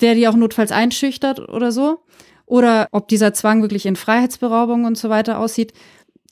der 0.00 0.14
die 0.14 0.28
auch 0.28 0.36
notfalls 0.36 0.72
einschüchtert 0.72 1.40
oder 1.40 1.72
so. 1.72 2.00
Oder 2.46 2.88
ob 2.92 3.08
dieser 3.08 3.32
Zwang 3.32 3.62
wirklich 3.62 3.86
in 3.86 3.96
Freiheitsberaubung 3.96 4.84
und 4.84 4.98
so 4.98 5.08
weiter 5.08 5.38
aussieht. 5.38 5.72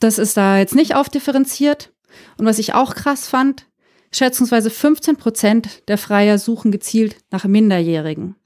Das 0.00 0.18
ist 0.18 0.36
da 0.36 0.58
jetzt 0.58 0.74
nicht 0.74 0.94
aufdifferenziert. 0.94 1.92
Und 2.36 2.44
was 2.44 2.58
ich 2.58 2.74
auch 2.74 2.94
krass 2.94 3.26
fand, 3.28 3.66
schätzungsweise 4.12 4.68
15 4.68 5.16
Prozent 5.16 5.88
der 5.88 5.98
Freier 5.98 6.38
suchen 6.38 6.70
gezielt 6.70 7.16
nach 7.30 7.44
Minderjährigen. 7.44 8.36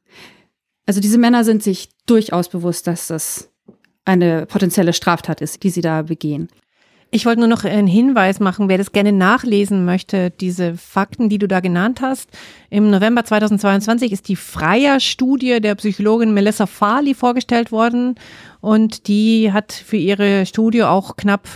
Also 0.87 1.01
diese 1.01 1.19
Männer 1.19 1.43
sind 1.45 1.63
sich 1.63 1.89
durchaus 2.07 2.49
bewusst, 2.49 2.87
dass 2.87 3.09
das 3.09 3.51
eine 4.05 4.47
potenzielle 4.47 4.93
Straftat 4.93 5.41
ist, 5.41 5.65
die 5.65 5.71
sie 5.71 5.81
da 5.81 6.03
begehen. 6.03 6.49
Ich 7.11 7.25
wollte 7.25 7.41
nur 7.41 7.49
noch 7.49 7.65
einen 7.65 7.87
Hinweis 7.87 8.41
machen, 8.41 8.69
wer 8.69 8.79
das 8.79 8.93
gerne 8.93 9.13
nachlesen 9.13 9.85
möchte, 9.85 10.31
diese 10.31 10.77
Fakten, 10.77 11.29
die 11.29 11.39
du 11.39 11.47
da 11.47 11.61
genannt 11.61 12.01
hast. 12.03 12.31
Im 12.69 12.91
November 12.91 13.25
2022 13.25 14.13
ist 14.13 14.29
die 14.29 14.37
Freier-Studie 14.37 15.61
der 15.61 15.77
Psychologin 15.77 16.35
Melissa 16.35 16.67
Farley 16.67 17.15
vorgestellt 17.15 17.71
worden 17.71 18.17
und 18.61 19.07
die 19.07 19.53
hat 19.53 19.73
für 19.73 19.97
ihre 19.97 20.47
Studie 20.47 20.83
auch 20.83 21.17
knapp 21.17 21.49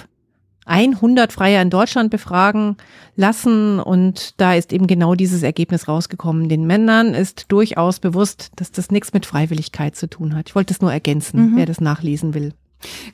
100 0.67 1.33
Freier 1.33 1.63
in 1.63 1.71
Deutschland 1.71 2.11
befragen 2.11 2.77
lassen 3.17 3.81
und 3.81 4.41
da 4.41 4.55
ist 4.55 4.73
eben 4.73 4.87
genau 4.87 5.17
dieses 5.17 5.43
Ergebnis 5.43 5.89
rausgekommen. 5.89 6.49
Den 6.49 6.65
Männern 6.65 7.13
ist 7.13 7.47
durchaus 7.51 7.99
bewusst, 7.99 8.53
dass 8.55 8.71
das 8.71 8.93
nichts 8.93 9.13
mit 9.13 9.27
Freiwilligkeit 9.27 9.97
zu 9.97 10.09
tun 10.09 10.37
hat. 10.37 10.49
Ich 10.49 10.55
wollte 10.55 10.73
das 10.73 10.81
nur 10.81 10.93
ergänzen, 10.93 11.51
mhm. 11.51 11.57
wer 11.57 11.67
das 11.67 11.81
nachlesen 11.81 12.35
will. 12.35 12.55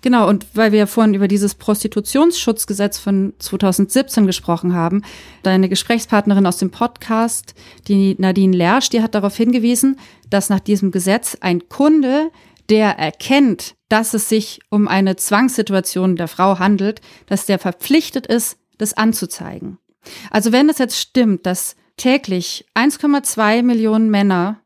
Genau, 0.00 0.28
und 0.28 0.46
weil 0.54 0.72
wir 0.72 0.80
ja 0.80 0.86
vorhin 0.86 1.14
über 1.14 1.28
dieses 1.28 1.54
Prostitutionsschutzgesetz 1.54 2.98
von 2.98 3.34
2017 3.38 4.26
gesprochen 4.26 4.74
haben, 4.74 5.02
deine 5.42 5.68
Gesprächspartnerin 5.68 6.46
aus 6.46 6.58
dem 6.58 6.70
Podcast, 6.70 7.54
die 7.88 8.14
Nadine 8.18 8.56
Lersch, 8.56 8.90
die 8.90 9.02
hat 9.02 9.14
darauf 9.14 9.36
hingewiesen, 9.36 9.98
dass 10.30 10.50
nach 10.50 10.60
diesem 10.60 10.90
Gesetz 10.90 11.36
ein 11.40 11.68
Kunde, 11.68 12.30
der 12.68 12.98
erkennt, 12.98 13.74
dass 13.88 14.14
es 14.14 14.28
sich 14.28 14.60
um 14.70 14.88
eine 14.88 15.16
Zwangssituation 15.16 16.16
der 16.16 16.28
Frau 16.28 16.58
handelt, 16.58 17.00
dass 17.26 17.46
der 17.46 17.58
verpflichtet 17.58 18.26
ist, 18.26 18.58
das 18.78 18.94
anzuzeigen. 18.94 19.78
Also 20.30 20.52
wenn 20.52 20.68
es 20.68 20.78
jetzt 20.78 20.98
stimmt, 20.98 21.46
dass 21.46 21.76
täglich 21.96 22.66
1,2 22.74 23.62
Millionen 23.62 24.10
Männer 24.10 24.60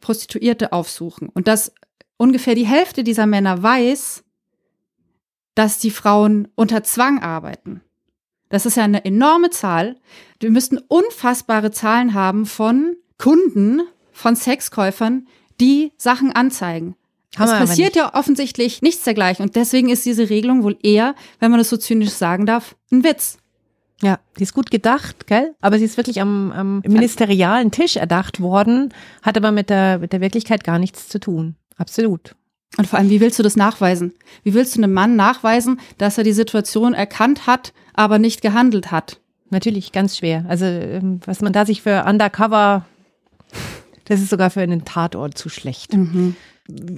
Prostituierte 0.00 0.72
aufsuchen 0.72 1.28
und 1.28 1.48
dass 1.48 1.72
ungefähr 2.16 2.54
die 2.54 2.66
Hälfte 2.66 3.04
dieser 3.04 3.26
Männer 3.26 3.62
weiß, 3.62 4.24
dass 5.54 5.78
die 5.78 5.90
Frauen 5.90 6.48
unter 6.54 6.82
Zwang 6.82 7.22
arbeiten. 7.22 7.82
Das 8.48 8.66
ist 8.66 8.76
ja 8.76 8.84
eine 8.84 9.04
enorme 9.04 9.50
Zahl. 9.50 9.96
Wir 10.40 10.50
müssten 10.50 10.78
unfassbare 10.78 11.70
Zahlen 11.70 12.14
haben 12.14 12.46
von 12.46 12.96
Kunden, 13.16 13.82
von 14.12 14.34
Sexkäufern, 14.36 15.26
die 15.60 15.92
Sachen 15.96 16.32
anzeigen. 16.32 16.96
Haben 17.36 17.50
es 17.52 17.68
passiert 17.68 17.94
ja 17.94 18.14
offensichtlich 18.14 18.82
nichts 18.82 19.04
dergleichen. 19.04 19.44
Und 19.44 19.54
deswegen 19.54 19.88
ist 19.88 20.04
diese 20.04 20.30
Regelung 20.30 20.64
wohl 20.64 20.76
eher, 20.82 21.14
wenn 21.38 21.52
man 21.52 21.60
es 21.60 21.70
so 21.70 21.76
zynisch 21.76 22.10
sagen 22.10 22.44
darf, 22.44 22.74
ein 22.90 23.04
Witz. 23.04 23.38
Ja, 24.02 24.18
die 24.38 24.42
ist 24.42 24.54
gut 24.54 24.70
gedacht, 24.70 25.26
gell? 25.26 25.54
Aber 25.60 25.78
sie 25.78 25.84
ist 25.84 25.96
wirklich 25.96 26.20
am, 26.20 26.50
am 26.52 26.82
ministerialen 26.86 27.70
Tisch 27.70 27.96
erdacht 27.96 28.40
worden, 28.40 28.94
hat 29.22 29.36
aber 29.36 29.52
mit 29.52 29.70
der, 29.70 29.98
mit 29.98 30.12
der 30.12 30.20
Wirklichkeit 30.20 30.64
gar 30.64 30.78
nichts 30.78 31.08
zu 31.08 31.20
tun. 31.20 31.54
Absolut. 31.76 32.34
Und 32.76 32.86
vor 32.86 32.98
allem, 32.98 33.10
wie 33.10 33.20
willst 33.20 33.38
du 33.38 33.42
das 33.42 33.56
nachweisen? 33.56 34.14
Wie 34.44 34.54
willst 34.54 34.76
du 34.76 34.82
einem 34.82 34.92
Mann 34.92 35.16
nachweisen, 35.16 35.80
dass 35.98 36.18
er 36.18 36.24
die 36.24 36.32
Situation 36.32 36.94
erkannt 36.94 37.46
hat, 37.46 37.72
aber 37.94 38.18
nicht 38.18 38.42
gehandelt 38.42 38.90
hat? 38.90 39.20
Natürlich, 39.50 39.90
ganz 39.90 40.16
schwer. 40.16 40.44
Also, 40.48 40.64
ähm, 40.64 41.20
was 41.26 41.40
man 41.40 41.52
da 41.52 41.66
sich 41.66 41.82
für 41.82 42.04
Undercover, 42.04 42.86
das 44.04 44.20
ist 44.20 44.30
sogar 44.30 44.50
für 44.50 44.60
einen 44.60 44.84
Tatort 44.84 45.36
zu 45.36 45.48
schlecht. 45.48 45.94
Mhm. 45.94 46.36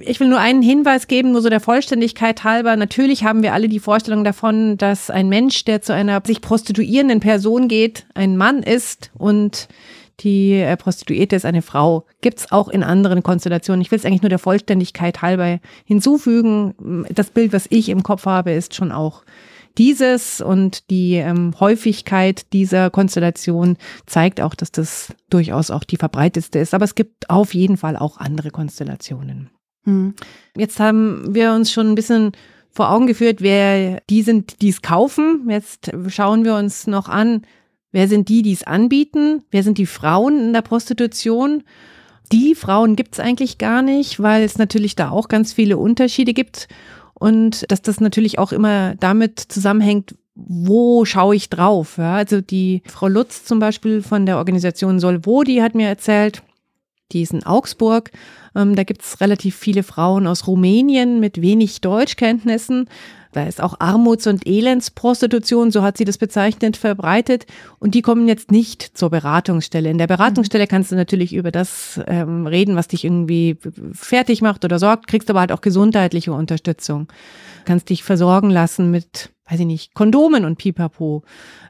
Ich 0.01 0.19
will 0.19 0.27
nur 0.27 0.39
einen 0.39 0.61
Hinweis 0.61 1.07
geben, 1.07 1.31
nur 1.31 1.41
so 1.41 1.49
der 1.49 1.59
Vollständigkeit 1.59 2.43
halber. 2.43 2.75
Natürlich 2.75 3.23
haben 3.23 3.41
wir 3.41 3.53
alle 3.53 3.69
die 3.69 3.79
Vorstellung 3.79 4.23
davon, 4.23 4.77
dass 4.77 5.09
ein 5.09 5.29
Mensch, 5.29 5.65
der 5.65 5.81
zu 5.81 5.93
einer 5.93 6.21
sich 6.23 6.41
prostituierenden 6.41 7.19
Person 7.19 7.67
geht, 7.67 8.05
ein 8.13 8.37
Mann 8.37 8.61
ist 8.61 9.09
und 9.17 9.67
die 10.19 10.53
äh, 10.53 10.77
Prostituierte 10.77 11.35
ist 11.35 11.45
eine 11.45 11.61
Frau. 11.61 12.05
Gibt's 12.21 12.51
auch 12.51 12.67
in 12.67 12.83
anderen 12.83 13.23
Konstellationen. 13.23 13.81
Ich 13.81 13.91
will 13.91 13.99
es 13.99 14.05
eigentlich 14.05 14.21
nur 14.21 14.29
der 14.29 14.39
Vollständigkeit 14.39 15.21
halber 15.21 15.59
hinzufügen. 15.85 17.05
Das 17.13 17.29
Bild, 17.29 17.53
was 17.53 17.67
ich 17.69 17.89
im 17.89 18.03
Kopf 18.03 18.25
habe, 18.25 18.51
ist 18.51 18.75
schon 18.75 18.91
auch 18.91 19.23
dieses 19.77 20.39
und 20.39 20.89
die 20.91 21.15
ähm, 21.15 21.53
Häufigkeit 21.59 22.53
dieser 22.53 22.89
Konstellation 22.89 23.77
zeigt 24.05 24.39
auch, 24.39 24.53
dass 24.53 24.71
das 24.71 25.13
durchaus 25.29 25.71
auch 25.71 25.83
die 25.83 25.97
verbreitetste 25.97 26.59
ist. 26.59 26.73
Aber 26.73 26.85
es 26.85 26.95
gibt 26.95 27.29
auf 27.29 27.53
jeden 27.53 27.77
Fall 27.77 27.97
auch 27.97 28.17
andere 28.17 28.51
Konstellationen. 28.51 29.49
Hm. 29.85 30.13
Jetzt 30.55 30.79
haben 30.79 31.33
wir 31.33 31.53
uns 31.53 31.71
schon 31.71 31.89
ein 31.89 31.95
bisschen 31.95 32.31
vor 32.69 32.91
Augen 32.91 33.07
geführt, 33.07 33.41
wer 33.41 34.01
die 34.09 34.21
sind, 34.21 34.61
die 34.61 34.69
es 34.69 34.81
kaufen. 34.81 35.47
Jetzt 35.49 35.91
schauen 36.07 36.43
wir 36.43 36.55
uns 36.55 36.87
noch 36.87 37.09
an, 37.09 37.43
Wer 37.93 38.09
sind 38.09 38.27
die, 38.27 38.41
die 38.41 38.51
es 38.51 38.63
anbieten? 38.63 39.43
Wer 39.51 39.63
sind 39.63 39.77
die 39.77 39.85
Frauen 39.85 40.39
in 40.39 40.53
der 40.53 40.63
Prostitution? 40.63 41.63
Die 42.31 42.55
Frauen 42.55 42.95
gibt 42.95 43.13
es 43.13 43.19
eigentlich 43.19 43.59
gar 43.59 43.81
nicht, 43.81 44.19
weil 44.19 44.43
es 44.43 44.57
natürlich 44.57 44.95
da 44.95 45.11
auch 45.11 45.27
ganz 45.27 45.53
viele 45.53 45.77
Unterschiede 45.77 46.33
gibt 46.33 46.67
und 47.13 47.71
dass 47.71 47.81
das 47.81 48.01
natürlich 48.01 48.39
auch 48.39 48.51
immer 48.51 48.95
damit 48.95 49.39
zusammenhängt, 49.39 50.15
wo 50.35 51.05
schaue 51.05 51.35
ich 51.35 51.49
drauf? 51.49 51.97
Ja, 51.97 52.15
also 52.15 52.41
die 52.41 52.81
Frau 52.87 53.07
Lutz 53.07 53.45
zum 53.45 53.59
Beispiel 53.59 54.01
von 54.01 54.25
der 54.25 54.37
Organisation 54.37 54.99
Solvo, 54.99 55.43
die 55.43 55.61
hat 55.61 55.75
mir 55.75 55.87
erzählt, 55.87 56.41
die 57.11 57.21
ist 57.21 57.33
in 57.33 57.45
Augsburg. 57.45 58.11
Ähm, 58.55 58.75
da 58.75 58.83
gibt 58.83 59.01
es 59.01 59.21
relativ 59.21 59.55
viele 59.55 59.83
Frauen 59.83 60.27
aus 60.27 60.47
Rumänien 60.47 61.19
mit 61.19 61.41
wenig 61.41 61.81
Deutschkenntnissen. 61.81 62.87
Da 63.33 63.45
ist 63.45 63.61
auch 63.61 63.79
Armuts- 63.79 64.27
und 64.27 64.45
Elendsprostitution, 64.45 65.71
so 65.71 65.81
hat 65.81 65.97
sie 65.97 66.05
das 66.05 66.17
bezeichnet, 66.17 66.77
verbreitet. 66.77 67.45
Und 67.79 67.95
die 67.95 68.03
kommen 68.03 68.27
jetzt 68.27 68.51
nicht 68.51 68.95
zur 68.95 69.09
Beratungsstelle. 69.09 69.89
In 69.89 69.97
der 69.97 70.07
Beratungsstelle 70.07 70.67
kannst 70.67 70.91
du 70.91 70.95
natürlich 70.95 71.33
über 71.33 71.51
das 71.51 71.99
ähm, 72.07 72.47
reden, 72.47 72.75
was 72.75 72.87
dich 72.87 73.03
irgendwie 73.03 73.57
fertig 73.91 74.41
macht 74.41 74.63
oder 74.63 74.79
sorgt, 74.79 75.07
kriegst 75.07 75.29
aber 75.29 75.39
halt 75.39 75.51
auch 75.51 75.61
gesundheitliche 75.61 76.31
Unterstützung. 76.31 77.07
Kannst 77.65 77.89
dich 77.89 78.03
versorgen 78.03 78.51
lassen 78.51 78.91
mit, 78.91 79.31
weiß 79.49 79.59
ich 79.59 79.65
nicht, 79.65 79.93
Kondomen 79.95 80.45
und 80.45 80.57
Pipapo. 80.57 81.23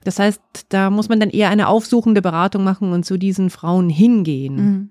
Das 0.03 0.19
heißt, 0.19 0.41
da 0.67 0.89
muss 0.89 1.07
man 1.07 1.21
dann 1.21 1.29
eher 1.29 1.49
eine 1.49 1.69
aufsuchende 1.69 2.21
Beratung 2.21 2.65
machen 2.65 2.91
und 2.91 3.05
zu 3.05 3.17
diesen 3.17 3.49
Frauen 3.49 3.89
hingehen. 3.89 4.55
Mhm. 4.55 4.89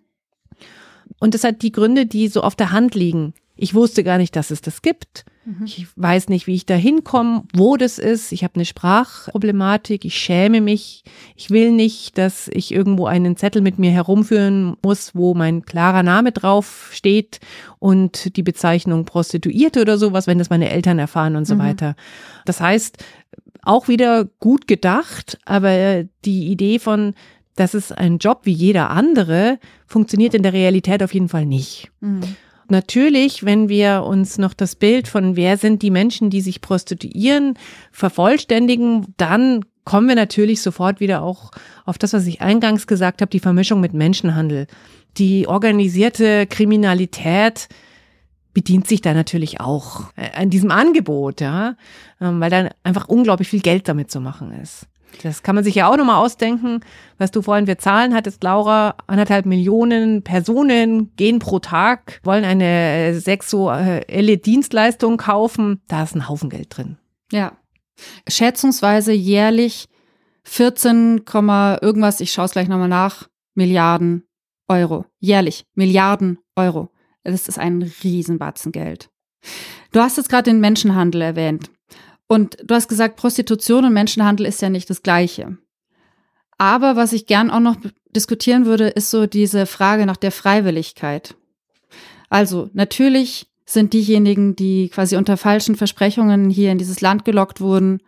Und 1.23 1.35
das 1.35 1.45
hat 1.45 1.63
die 1.63 1.71
Gründe, 1.71 2.05
die 2.05 2.27
so 2.27 2.41
auf 2.41 2.57
der 2.57 2.73
Hand 2.73 2.97
liegen. 2.97 3.33
Ich 3.55 3.75
wusste 3.75 4.03
gar 4.03 4.19
nicht, 4.19 4.35
dass 4.35 4.51
es 4.51 4.61
das 4.61 4.83
gibt. 4.83 5.25
Mhm. 5.45 5.67
Ich 5.67 5.87
weiß 5.95 6.29
nicht, 6.31 6.49
wie 6.49 6.57
ich 6.57 6.67
da 6.67 6.75
hinkomme, 6.75 7.45
wo 7.55 7.77
das 7.77 8.01
ist. 8.01 8.33
Ich 8.33 8.43
habe 8.43 8.57
eine 8.57 8.65
Sprachproblematik. 8.65 10.05
Ich 10.05 10.17
schäme 10.17 10.61
mich. 10.61 11.05
Ich 11.37 11.51
will 11.51 11.71
nicht, 11.71 12.19
dass 12.19 12.49
ich 12.49 12.75
irgendwo 12.75 13.07
einen 13.07 13.37
Zettel 13.37 13.63
mit 13.63 13.79
mir 13.79 13.93
herumführen 13.93 14.77
muss, 14.83 15.15
wo 15.15 15.33
mein 15.33 15.65
klarer 15.65 16.03
Name 16.03 16.33
drauf 16.33 16.91
steht 16.93 17.39
und 17.79 18.37
die 18.37 18.43
Bezeichnung 18.43 19.05
Prostituierte 19.05 19.81
oder 19.81 19.99
sowas, 19.99 20.27
wenn 20.27 20.39
das 20.39 20.51
meine 20.51 20.71
Eltern 20.71 20.99
erfahren 20.99 21.37
und 21.37 21.45
so 21.45 21.55
mhm. 21.55 21.61
weiter. 21.61 21.95
Das 22.47 22.61
heißt, 22.61 22.99
auch 23.63 23.87
wieder 23.87 24.25
gut 24.41 24.67
gedacht, 24.67 25.39
aber 25.45 26.03
die 26.25 26.49
Idee 26.49 26.81
von 26.81 27.15
das 27.57 27.75
ist 27.75 27.97
ein 27.97 28.19
Job 28.19 28.41
wie 28.45 28.53
jeder 28.53 28.91
andere, 28.91 29.59
funktioniert 29.87 30.35
in 30.35 30.43
der 30.43 30.53
Realität 30.53 31.03
auf 31.03 31.13
jeden 31.15 31.29
Fall 31.29 31.47
nicht. 31.47 31.91
Mhm. 32.01 32.37
Natürlich, 32.69 33.45
wenn 33.45 33.69
wir 33.69 34.05
uns 34.05 34.39
noch 34.39 34.55
das 34.55 34.77
Bild 34.77 35.07
von 35.07 35.37
wer 35.37 35.59
sind 35.59 35.83
die 35.83 35.91
Menschen, 35.91 36.31
die 36.31 36.41
sich 36.41 36.63
prostituieren, 36.63 37.59
vervollständigen, 37.91 39.13
dann 39.19 39.65
kommen 39.85 40.09
wir 40.09 40.15
natürlich 40.15 40.63
sofort 40.63 41.01
wieder 41.01 41.23
auch 41.23 41.51
auf 41.85 41.99
das, 41.99 42.13
was 42.13 42.27
ich 42.27 42.41
eingangs 42.41 42.87
gesagt 42.87 43.21
habe, 43.21 43.31
die 43.31 43.41
Vermischung 43.41 43.81
mit 43.81 43.93
Menschenhandel. 43.93 44.69
Die 45.19 45.47
organisierte 45.47 46.47
Kriminalität 46.47 47.69
bedient 48.55 48.87
sich 48.87 49.01
da 49.01 49.13
natürlich 49.13 49.61
auch 49.61 50.13
an 50.35 50.51
diesem 50.51 50.71
Angebot, 50.71 51.41
ja, 51.41 51.77
ähm, 52.21 52.41
weil 52.41 52.51
da 52.51 52.71
einfach 52.85 53.09
unglaublich 53.09 53.49
viel 53.49 53.61
Geld 53.61 53.89
damit 53.89 54.11
zu 54.11 54.21
machen 54.21 54.53
ist. 54.53 54.87
Das 55.23 55.43
kann 55.43 55.55
man 55.55 55.65
sich 55.65 55.75
ja 55.75 55.91
auch 55.91 55.97
nochmal 55.97 56.17
ausdenken, 56.17 56.81
was 57.19 57.31
du 57.31 57.43
vorhin 57.43 57.67
für 57.67 57.77
Zahlen 57.77 58.15
hattest, 58.15 58.43
Laura. 58.43 58.97
Anderthalb 59.07 59.47
Millionen 59.47 60.23
Personen 60.23 61.15
gehen 61.17 61.39
pro 61.39 61.59
Tag, 61.59 62.21
wollen 62.25 62.45
eine 62.45 63.19
sexuelle 63.21 64.39
Dienstleistung 64.39 65.17
kaufen. 65.17 65.81
Da 65.89 66.03
ist 66.03 66.15
ein 66.15 66.29
Haufen 66.29 66.51
Geld 66.51 66.77
drin. 66.77 66.99
Ja. 67.31 67.53
Schätzungsweise 68.29 69.13
jährlich 69.13 69.89
14, 70.45 71.23
irgendwas, 71.27 72.21
ich 72.21 72.33
schaue 72.33 72.47
es 72.47 72.53
gleich 72.53 72.69
nochmal 72.69 72.89
nach, 72.89 73.29
Milliarden 73.55 74.25
Euro. 74.69 75.05
Jährlich. 75.19 75.67
Milliarden 75.75 76.39
Euro. 76.57 76.91
Das 77.25 77.49
ist 77.49 77.59
ein 77.59 77.83
Riesenbatzen 78.03 78.73
Geld. 78.73 79.11
Du 79.93 80.01
hast 80.01 80.17
jetzt 80.17 80.29
gerade 80.29 80.51
den 80.51 80.61
Menschenhandel 80.61 81.21
erwähnt. 81.21 81.71
Und 82.27 82.57
du 82.65 82.75
hast 82.75 82.89
gesagt, 82.89 83.17
Prostitution 83.17 83.85
und 83.85 83.93
Menschenhandel 83.93 84.47
ist 84.47 84.63
ja 84.63 84.71
nicht 84.71 84.89
das 84.89 85.03
Gleiche. 85.03 85.59
Aber 86.59 86.97
was 86.97 87.13
ich 87.13 87.27
gern 87.27 87.51
auch 87.51 87.61
noch 87.61 87.77
diskutieren 88.15 88.67
würde, 88.67 88.89
ist 88.89 89.11
so 89.11 89.27
diese 89.27 89.67
Frage 89.67 90.07
nach 90.07 90.17
der 90.17 90.33
Freiwilligkeit. 90.33 91.35
Also 92.29 92.71
natürlich 92.73 93.47
sind 93.65 93.93
diejenigen, 93.93 94.57
die 94.57 94.89
quasi 94.89 95.17
unter 95.17 95.37
falschen 95.37 95.77
Versprechungen 95.77 96.51
hier 96.51 96.73
in 96.73 96.79
dieses 96.79 97.01
Land 97.01 97.25
gelockt 97.25 97.61
wurden 97.61 98.01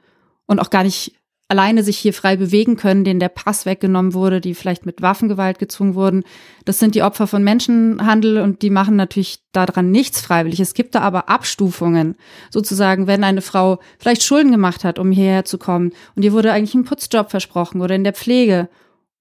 und 0.46 0.60
auch 0.60 0.70
gar 0.70 0.84
nicht 0.84 1.14
alleine 1.54 1.84
sich 1.84 1.98
hier 1.98 2.12
frei 2.12 2.34
bewegen 2.34 2.76
können, 2.76 3.04
denen 3.04 3.20
der 3.20 3.28
Pass 3.28 3.64
weggenommen 3.64 4.12
wurde, 4.12 4.40
die 4.40 4.54
vielleicht 4.54 4.86
mit 4.86 5.02
Waffengewalt 5.02 5.60
gezwungen 5.60 5.94
wurden. 5.94 6.24
Das 6.64 6.80
sind 6.80 6.96
die 6.96 7.04
Opfer 7.04 7.28
von 7.28 7.44
Menschenhandel 7.44 8.40
und 8.40 8.62
die 8.62 8.70
machen 8.70 8.96
natürlich 8.96 9.38
daran 9.52 9.92
nichts 9.92 10.20
freiwillig. 10.20 10.58
Es 10.58 10.74
gibt 10.74 10.96
da 10.96 11.00
aber 11.00 11.28
Abstufungen. 11.28 12.16
Sozusagen, 12.50 13.06
wenn 13.06 13.22
eine 13.22 13.40
Frau 13.40 13.78
vielleicht 14.00 14.24
Schulden 14.24 14.50
gemacht 14.50 14.82
hat, 14.82 14.98
um 14.98 15.12
hierher 15.12 15.44
zu 15.44 15.56
kommen 15.58 15.92
und 16.16 16.24
ihr 16.24 16.32
wurde 16.32 16.50
eigentlich 16.50 16.74
ein 16.74 16.84
Putzjob 16.84 17.30
versprochen 17.30 17.80
oder 17.80 17.94
in 17.94 18.02
der 18.02 18.14
Pflege 18.14 18.68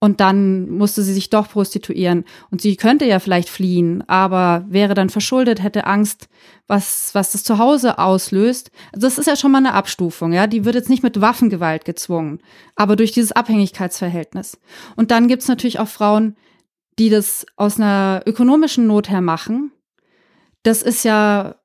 und 0.03 0.19
dann 0.19 0.69
musste 0.69 1.01
sie 1.01 1.13
sich 1.13 1.29
doch 1.29 1.48
prostituieren. 1.48 2.25
Und 2.51 2.60
sie 2.60 2.75
könnte 2.75 3.05
ja 3.05 3.19
vielleicht 3.19 3.48
fliehen, 3.48 4.03
aber 4.10 4.65
wäre 4.67 4.95
dann 4.95 5.10
verschuldet, 5.10 5.63
hätte 5.63 5.88
Angst, 5.88 6.27
was, 6.67 7.15
was 7.15 7.31
das 7.31 7.45
zu 7.45 7.57
Hause 7.57 8.00
auslöst. 8.00 8.69
Also 8.91 9.07
das 9.07 9.17
ist 9.17 9.27
ja 9.27 9.38
schon 9.38 9.53
mal 9.53 9.60
eine 9.60 9.74
Abstufung, 9.74 10.33
ja. 10.33 10.45
Die 10.45 10.65
wird 10.65 10.75
jetzt 10.75 10.89
nicht 10.89 11.03
mit 11.03 11.22
Waffengewalt 11.22 11.86
gezwungen, 11.86 12.39
aber 12.75 12.98
durch 12.98 13.13
dieses 13.13 13.31
Abhängigkeitsverhältnis. 13.31 14.60
Und 14.98 15.10
dann 15.10 15.29
gibt's 15.29 15.48
natürlich 15.48 15.79
auch 15.79 15.88
Frauen, 15.88 16.36
die 17.00 17.10
das 17.10 17.45
aus 17.55 17.79
einer 17.79 18.24
ökonomischen 18.25 18.86
Not 18.88 19.10
her 19.10 19.22
machen. 19.22 19.72
Das 20.63 20.81
ist 20.81 21.05
ja 21.05 21.55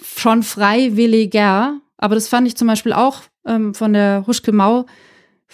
schon 0.00 0.44
freiwilliger, 0.44 1.80
aber 1.96 2.14
das 2.14 2.28
fand 2.28 2.46
ich 2.46 2.56
zum 2.56 2.68
Beispiel 2.68 2.92
auch 2.92 3.22
ähm, 3.44 3.74
von 3.74 3.94
der 3.94 4.22
Huschke 4.28 4.52
Mau 4.52 4.86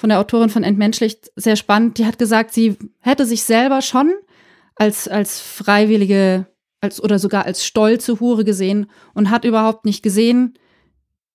von 0.01 0.09
der 0.09 0.19
Autorin 0.19 0.49
von 0.49 0.65
Entmenschlicht 0.65 1.31
sehr 1.37 1.57
spannend. 1.57 1.99
Die 1.99 2.07
hat 2.07 2.19
gesagt, 2.19 2.55
sie 2.55 2.79
hätte 3.01 3.27
sich 3.27 3.43
selber 3.43 3.83
schon 3.83 4.11
als, 4.75 5.09
als 5.09 5.41
freiwillige 5.41 6.47
als, 6.81 7.03
oder 7.03 7.19
sogar 7.19 7.45
als 7.45 7.67
stolze 7.67 8.19
Hure 8.19 8.47
gesehen 8.47 8.91
und 9.13 9.29
hat 9.29 9.45
überhaupt 9.45 9.85
nicht 9.85 10.03
gesehen, 10.03 10.55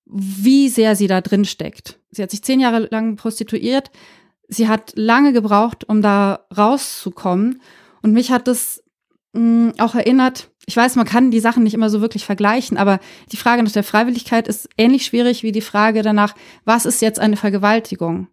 wie 0.05 0.67
sehr 0.69 0.95
sie 0.95 1.05
da 1.05 1.21
drin 1.21 1.45
steckt. 1.45 1.99
Sie 2.09 2.23
hat 2.23 2.31
sich 2.31 2.43
zehn 2.43 2.59
Jahre 2.59 2.87
lang 2.89 3.17
prostituiert. 3.17 3.91
Sie 4.47 4.67
hat 4.67 4.93
lange 4.95 5.31
gebraucht, 5.31 5.87
um 5.87 6.01
da 6.01 6.47
rauszukommen. 6.57 7.61
Und 8.01 8.13
mich 8.13 8.31
hat 8.31 8.47
das 8.47 8.83
mh, 9.33 9.41
mm, 9.41 9.73
auch 9.77 9.93
erinnert, 9.93 10.49
ich 10.65 10.75
weiß, 10.75 10.95
man 10.95 11.05
kann 11.05 11.29
die 11.29 11.39
Sachen 11.39 11.61
nicht 11.61 11.75
immer 11.75 11.91
so 11.91 12.01
wirklich 12.01 12.25
vergleichen, 12.25 12.77
aber 12.77 12.99
die 13.31 13.37
Frage 13.37 13.61
nach 13.61 13.71
der 13.71 13.83
Freiwilligkeit 13.83 14.47
ist 14.47 14.67
ähnlich 14.75 15.05
schwierig 15.05 15.43
wie 15.43 15.51
die 15.51 15.61
Frage 15.61 16.01
danach, 16.01 16.33
was 16.63 16.87
ist 16.87 17.03
jetzt 17.03 17.19
eine 17.19 17.37
Vergewaltigung? 17.37 18.27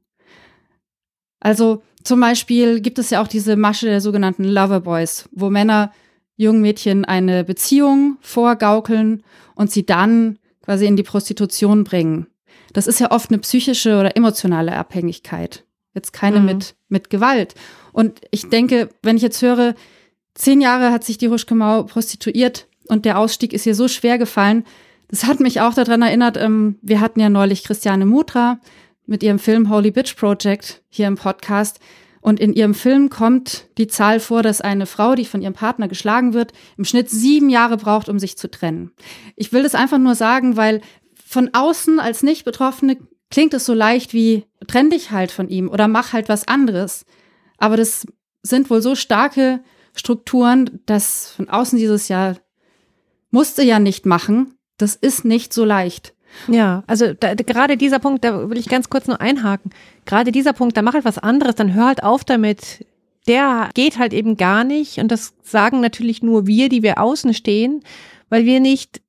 Also 1.42 1.82
zum 2.04 2.20
Beispiel 2.20 2.80
gibt 2.80 3.00
es 3.00 3.10
ja 3.10 3.20
auch 3.20 3.26
diese 3.26 3.56
Masche 3.56 3.86
der 3.86 4.00
sogenannten 4.00 4.44
Loverboys, 4.44 5.28
wo 5.32 5.50
Männer 5.50 5.92
jungen 6.36 6.62
Mädchen 6.62 7.04
eine 7.04 7.42
Beziehung 7.42 8.16
vorgaukeln 8.20 9.24
und 9.56 9.70
sie 9.70 9.84
dann 9.84 10.38
quasi 10.64 10.86
in 10.86 10.96
die 10.96 11.02
Prostitution 11.02 11.82
bringen. 11.82 12.28
Das 12.72 12.86
ist 12.86 13.00
ja 13.00 13.10
oft 13.10 13.30
eine 13.30 13.40
psychische 13.40 13.98
oder 13.98 14.16
emotionale 14.16 14.76
Abhängigkeit. 14.76 15.64
Jetzt 15.94 16.12
keine 16.12 16.38
mhm. 16.38 16.46
mit, 16.46 16.74
mit 16.88 17.10
Gewalt. 17.10 17.54
Und 17.92 18.20
ich 18.30 18.48
denke, 18.48 18.88
wenn 19.02 19.16
ich 19.16 19.22
jetzt 19.22 19.42
höre, 19.42 19.74
zehn 20.34 20.60
Jahre 20.60 20.92
hat 20.92 21.02
sich 21.02 21.18
die 21.18 21.28
Huschke 21.28 21.56
Mau 21.56 21.82
prostituiert 21.82 22.68
und 22.86 23.04
der 23.04 23.18
Ausstieg 23.18 23.52
ist 23.52 23.66
ihr 23.66 23.74
so 23.74 23.88
schwer 23.88 24.16
gefallen, 24.16 24.64
das 25.08 25.24
hat 25.24 25.40
mich 25.40 25.60
auch 25.60 25.74
daran 25.74 26.02
erinnert, 26.02 26.36
ähm, 26.38 26.78
wir 26.82 27.00
hatten 27.00 27.20
ja 27.20 27.28
neulich 27.28 27.64
Christiane 27.64 28.06
Mutra, 28.06 28.60
mit 29.06 29.22
ihrem 29.22 29.38
Film 29.38 29.68
Holy 29.68 29.90
Bitch 29.90 30.16
Project 30.16 30.82
hier 30.88 31.06
im 31.06 31.16
Podcast. 31.16 31.80
Und 32.20 32.38
in 32.38 32.52
ihrem 32.52 32.74
Film 32.74 33.10
kommt 33.10 33.68
die 33.78 33.88
Zahl 33.88 34.20
vor, 34.20 34.42
dass 34.42 34.60
eine 34.60 34.86
Frau, 34.86 35.16
die 35.16 35.24
von 35.24 35.42
ihrem 35.42 35.54
Partner 35.54 35.88
geschlagen 35.88 36.34
wird, 36.34 36.52
im 36.76 36.84
Schnitt 36.84 37.10
sieben 37.10 37.50
Jahre 37.50 37.76
braucht, 37.76 38.08
um 38.08 38.20
sich 38.20 38.38
zu 38.38 38.48
trennen. 38.48 38.92
Ich 39.34 39.52
will 39.52 39.64
das 39.64 39.74
einfach 39.74 39.98
nur 39.98 40.14
sagen, 40.14 40.56
weil 40.56 40.82
von 41.26 41.50
außen 41.52 41.98
als 41.98 42.22
Nicht-Betroffene 42.22 42.96
klingt 43.30 43.54
es 43.54 43.64
so 43.64 43.74
leicht 43.74 44.12
wie, 44.12 44.44
trenn 44.68 44.90
dich 44.90 45.10
halt 45.10 45.32
von 45.32 45.48
ihm 45.48 45.68
oder 45.68 45.88
mach 45.88 46.12
halt 46.12 46.28
was 46.28 46.46
anderes. 46.46 47.04
Aber 47.58 47.76
das 47.76 48.06
sind 48.42 48.70
wohl 48.70 48.82
so 48.82 48.94
starke 48.94 49.64
Strukturen, 49.94 50.80
dass 50.86 51.30
von 51.30 51.48
außen 51.48 51.78
dieses 51.78 52.08
Jahr 52.08 52.36
musste 53.30 53.62
ja 53.64 53.78
nicht 53.78 54.06
machen. 54.06 54.54
Das 54.76 54.94
ist 54.94 55.24
nicht 55.24 55.52
so 55.52 55.64
leicht. 55.64 56.14
Ja, 56.48 56.82
also 56.86 57.12
da, 57.12 57.34
gerade 57.34 57.76
dieser 57.76 57.98
Punkt, 57.98 58.24
da 58.24 58.48
will 58.48 58.58
ich 58.58 58.68
ganz 58.68 58.88
kurz 58.90 59.06
nur 59.06 59.20
einhaken. 59.20 59.70
Gerade 60.04 60.32
dieser 60.32 60.52
Punkt, 60.52 60.76
da 60.76 60.82
mach 60.82 60.94
halt 60.94 61.04
was 61.04 61.18
anderes, 61.18 61.54
dann 61.54 61.74
hör 61.74 61.86
halt 61.86 62.02
auf 62.02 62.24
damit. 62.24 62.86
Der 63.28 63.70
geht 63.74 63.98
halt 63.98 64.12
eben 64.12 64.36
gar 64.36 64.64
nicht 64.64 64.98
und 64.98 65.12
das 65.12 65.34
sagen 65.42 65.80
natürlich 65.80 66.22
nur 66.22 66.46
wir, 66.46 66.68
die 66.68 66.82
wir 66.82 67.00
außen 67.00 67.34
stehen, 67.34 67.84
weil 68.30 68.44
wir 68.44 68.58
nicht 68.58 69.00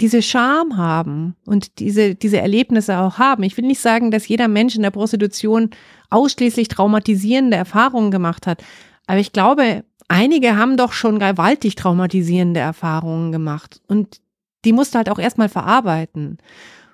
diese 0.00 0.22
Scham 0.22 0.76
haben 0.76 1.36
und 1.46 1.78
diese, 1.78 2.14
diese 2.14 2.38
Erlebnisse 2.38 2.98
auch 2.98 3.18
haben. 3.18 3.42
Ich 3.42 3.56
will 3.56 3.66
nicht 3.66 3.80
sagen, 3.80 4.10
dass 4.10 4.28
jeder 4.28 4.48
Mensch 4.48 4.76
in 4.76 4.82
der 4.82 4.90
Prostitution 4.90 5.70
ausschließlich 6.10 6.68
traumatisierende 6.68 7.56
Erfahrungen 7.56 8.10
gemacht 8.10 8.46
hat. 8.46 8.62
Aber 9.06 9.18
ich 9.18 9.32
glaube, 9.32 9.84
einige 10.08 10.56
haben 10.56 10.76
doch 10.76 10.92
schon 10.92 11.18
gewaltig 11.18 11.76
traumatisierende 11.76 12.60
Erfahrungen 12.60 13.32
gemacht. 13.32 13.80
Und 13.86 14.20
die 14.64 14.72
musst 14.72 14.94
du 14.94 14.98
halt 14.98 15.10
auch 15.10 15.18
erstmal 15.18 15.48
verarbeiten. 15.48 16.38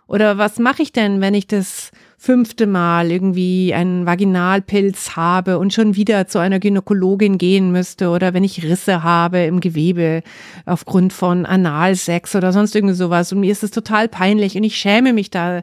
Oder 0.09 0.39
was 0.39 0.59
mache 0.59 0.83
ich 0.83 0.93
denn, 0.93 1.21
wenn 1.21 1.35
ich 1.35 1.49
das 1.49 1.91
fünfte 2.17 2.67
Mal 2.67 3.11
irgendwie 3.11 3.75
einen 3.75 4.07
Vaginalpilz 4.07 5.17
habe 5.17 5.59
und 5.59 5.75
schon 5.75 5.97
wieder 5.97 6.27
zu 6.29 6.39
einer 6.39 6.61
Gynäkologin 6.61 7.39
gehen 7.39 7.73
müsste 7.73 8.09
oder 8.09 8.33
wenn 8.33 8.45
ich 8.45 8.63
Risse 8.63 9.03
habe 9.03 9.41
im 9.41 9.61
Gewebe 9.61 10.23
aufgrund 10.65 11.13
von 11.13 11.45
Analsex 11.45 12.35
oder 12.35 12.53
sonst 12.53 12.75
irgendwie 12.75 12.95
sowas 12.95 13.33
und 13.33 13.41
mir 13.41 13.53
ist 13.53 13.65
es 13.65 13.71
total 13.71 14.09
peinlich 14.09 14.57
und 14.57 14.65
ich 14.65 14.77
schäme 14.77 15.13
mich 15.13 15.31
da, 15.31 15.63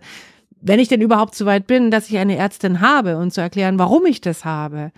wenn 0.62 0.80
ich 0.80 0.90
denn 0.90 1.02
überhaupt 1.02 1.36
so 1.36 1.46
weit 1.46 1.66
bin, 1.66 1.90
dass 1.90 2.10
ich 2.10 2.18
eine 2.18 2.38
Ärztin 2.38 2.82
habe 2.82 3.18
und 3.18 3.34
zu 3.34 3.42
erklären, 3.42 3.80
warum 3.80 4.06
ich 4.06 4.22
das 4.22 4.46
habe. 4.46 4.92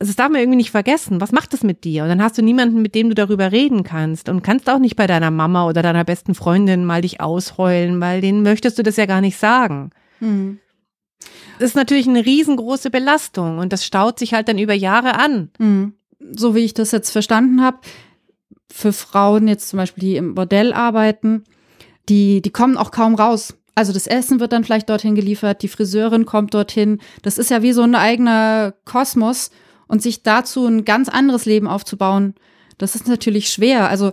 Also 0.00 0.12
das 0.12 0.16
darf 0.16 0.30
man 0.30 0.40
irgendwie 0.40 0.56
nicht 0.56 0.70
vergessen. 0.70 1.20
Was 1.20 1.30
macht 1.30 1.52
das 1.52 1.62
mit 1.62 1.84
dir? 1.84 2.04
Und 2.04 2.08
dann 2.08 2.22
hast 2.22 2.38
du 2.38 2.42
niemanden, 2.42 2.80
mit 2.80 2.94
dem 2.94 3.10
du 3.10 3.14
darüber 3.14 3.52
reden 3.52 3.82
kannst 3.82 4.30
und 4.30 4.42
kannst 4.42 4.70
auch 4.70 4.78
nicht 4.78 4.96
bei 4.96 5.06
deiner 5.06 5.30
Mama 5.30 5.68
oder 5.68 5.82
deiner 5.82 6.04
besten 6.04 6.34
Freundin 6.34 6.86
mal 6.86 7.02
dich 7.02 7.20
ausheulen, 7.20 8.00
weil 8.00 8.22
denen 8.22 8.42
möchtest 8.42 8.78
du 8.78 8.82
das 8.82 8.96
ja 8.96 9.04
gar 9.04 9.20
nicht 9.20 9.36
sagen. 9.36 9.90
Mhm. 10.20 10.58
Das 11.58 11.68
ist 11.68 11.76
natürlich 11.76 12.08
eine 12.08 12.24
riesengroße 12.24 12.88
Belastung 12.88 13.58
und 13.58 13.74
das 13.74 13.84
staut 13.84 14.18
sich 14.18 14.32
halt 14.32 14.48
dann 14.48 14.56
über 14.56 14.72
Jahre 14.72 15.18
an. 15.18 15.50
Mhm. 15.58 15.92
So 16.34 16.54
wie 16.54 16.60
ich 16.60 16.72
das 16.72 16.92
jetzt 16.92 17.10
verstanden 17.10 17.62
habe, 17.62 17.80
für 18.72 18.94
Frauen 18.94 19.48
jetzt 19.48 19.68
zum 19.68 19.76
Beispiel, 19.76 20.00
die 20.00 20.16
im 20.16 20.34
Bordell 20.34 20.72
arbeiten, 20.72 21.44
die, 22.08 22.40
die 22.40 22.50
kommen 22.50 22.78
auch 22.78 22.90
kaum 22.90 23.16
raus. 23.16 23.54
Also 23.74 23.92
das 23.92 24.06
Essen 24.06 24.40
wird 24.40 24.52
dann 24.52 24.64
vielleicht 24.64 24.88
dorthin 24.88 25.14
geliefert, 25.14 25.60
die 25.60 25.68
Friseurin 25.68 26.24
kommt 26.24 26.54
dorthin. 26.54 27.00
Das 27.20 27.36
ist 27.36 27.50
ja 27.50 27.60
wie 27.60 27.72
so 27.72 27.82
ein 27.82 27.94
eigener 27.94 28.72
Kosmos 28.86 29.50
und 29.90 30.00
sich 30.00 30.22
dazu 30.22 30.66
ein 30.66 30.84
ganz 30.84 31.08
anderes 31.08 31.44
Leben 31.44 31.66
aufzubauen, 31.66 32.34
das 32.78 32.94
ist 32.94 33.08
natürlich 33.08 33.50
schwer. 33.50 33.90
Also 33.90 34.12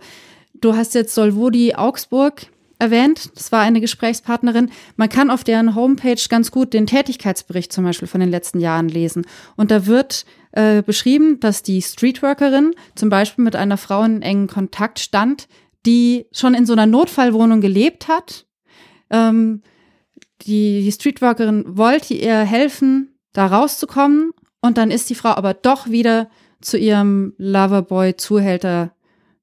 du 0.54 0.76
hast 0.76 0.94
jetzt 0.96 1.16
Solvodi 1.16 1.76
Augsburg, 1.76 2.48
erwähnt. 2.80 3.32
Das 3.36 3.52
war 3.52 3.62
eine 3.62 3.82
Gesprächspartnerin. 3.82 4.70
Man 4.98 5.10
kann 5.10 5.30
auf 5.30 5.44
deren 5.44 5.76
Homepage 5.76 6.22
ganz 6.30 6.52
gut 6.52 6.74
den 6.74 6.86
Tätigkeitsbericht 6.86 7.74
zum 7.74 7.84
Beispiel 7.84 8.08
von 8.08 8.20
den 8.20 8.30
letzten 8.30 8.60
Jahren 8.60 8.90
lesen. 8.90 9.26
Und 9.56 9.72
da 9.72 9.88
wird 9.88 10.26
äh, 10.52 10.84
beschrieben, 10.84 11.40
dass 11.40 11.64
die 11.64 11.82
Streetworkerin 11.82 12.74
zum 12.96 13.10
Beispiel 13.10 13.44
mit 13.44 13.56
einer 13.56 13.78
Frau 13.78 14.04
in 14.04 14.22
engen 14.22 14.48
Kontakt 14.48 15.00
stand, 15.00 15.48
die 15.86 16.28
schon 16.32 16.54
in 16.54 16.66
so 16.66 16.74
einer 16.74 16.86
Notfallwohnung 16.86 17.62
gelebt 17.62 18.08
hat. 18.08 18.46
Ähm, 19.10 19.64
die, 20.44 20.84
die 20.84 20.92
Streetworkerin 20.92 21.78
wollte 21.78 22.14
ihr 22.14 22.40
helfen, 22.42 23.18
da 23.34 23.48
rauszukommen. 23.48 24.34
Und 24.62 24.78
dann 24.78 24.92
ist 24.92 25.10
die 25.10 25.16
Frau 25.16 25.30
aber 25.30 25.54
doch 25.54 25.90
wieder 25.90 26.30
zu 26.62 26.78
ihrem 26.78 27.34
Loverboy-Zuhälter 27.38 28.92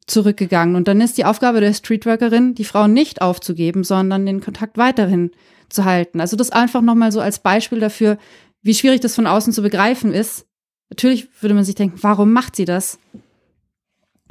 zurückgegangen. 0.06 0.76
Und 0.76 0.88
dann 0.88 1.00
ist 1.00 1.16
die 1.16 1.24
Aufgabe 1.24 1.60
der 1.60 1.72
Streetworkerin, 1.72 2.54
die 2.54 2.64
Frau 2.64 2.86
nicht 2.86 3.22
aufzugeben, 3.22 3.84
sondern 3.84 4.26
den 4.26 4.40
Kontakt 4.40 4.76
weiterhin 4.76 5.30
zu 5.68 5.84
halten. 5.84 6.20
Also 6.20 6.36
das 6.36 6.50
einfach 6.50 6.82
nochmal 6.82 7.12
so 7.12 7.20
als 7.20 7.38
Beispiel 7.38 7.80
dafür, 7.80 8.18
wie 8.62 8.74
schwierig 8.74 9.00
das 9.00 9.14
von 9.14 9.26
außen 9.26 9.52
zu 9.52 9.62
begreifen 9.62 10.12
ist. 10.12 10.46
Natürlich 10.90 11.28
würde 11.40 11.54
man 11.54 11.64
sich 11.64 11.74
denken, 11.74 11.98
warum 12.02 12.32
macht 12.32 12.56
sie 12.56 12.64
das? 12.64 12.98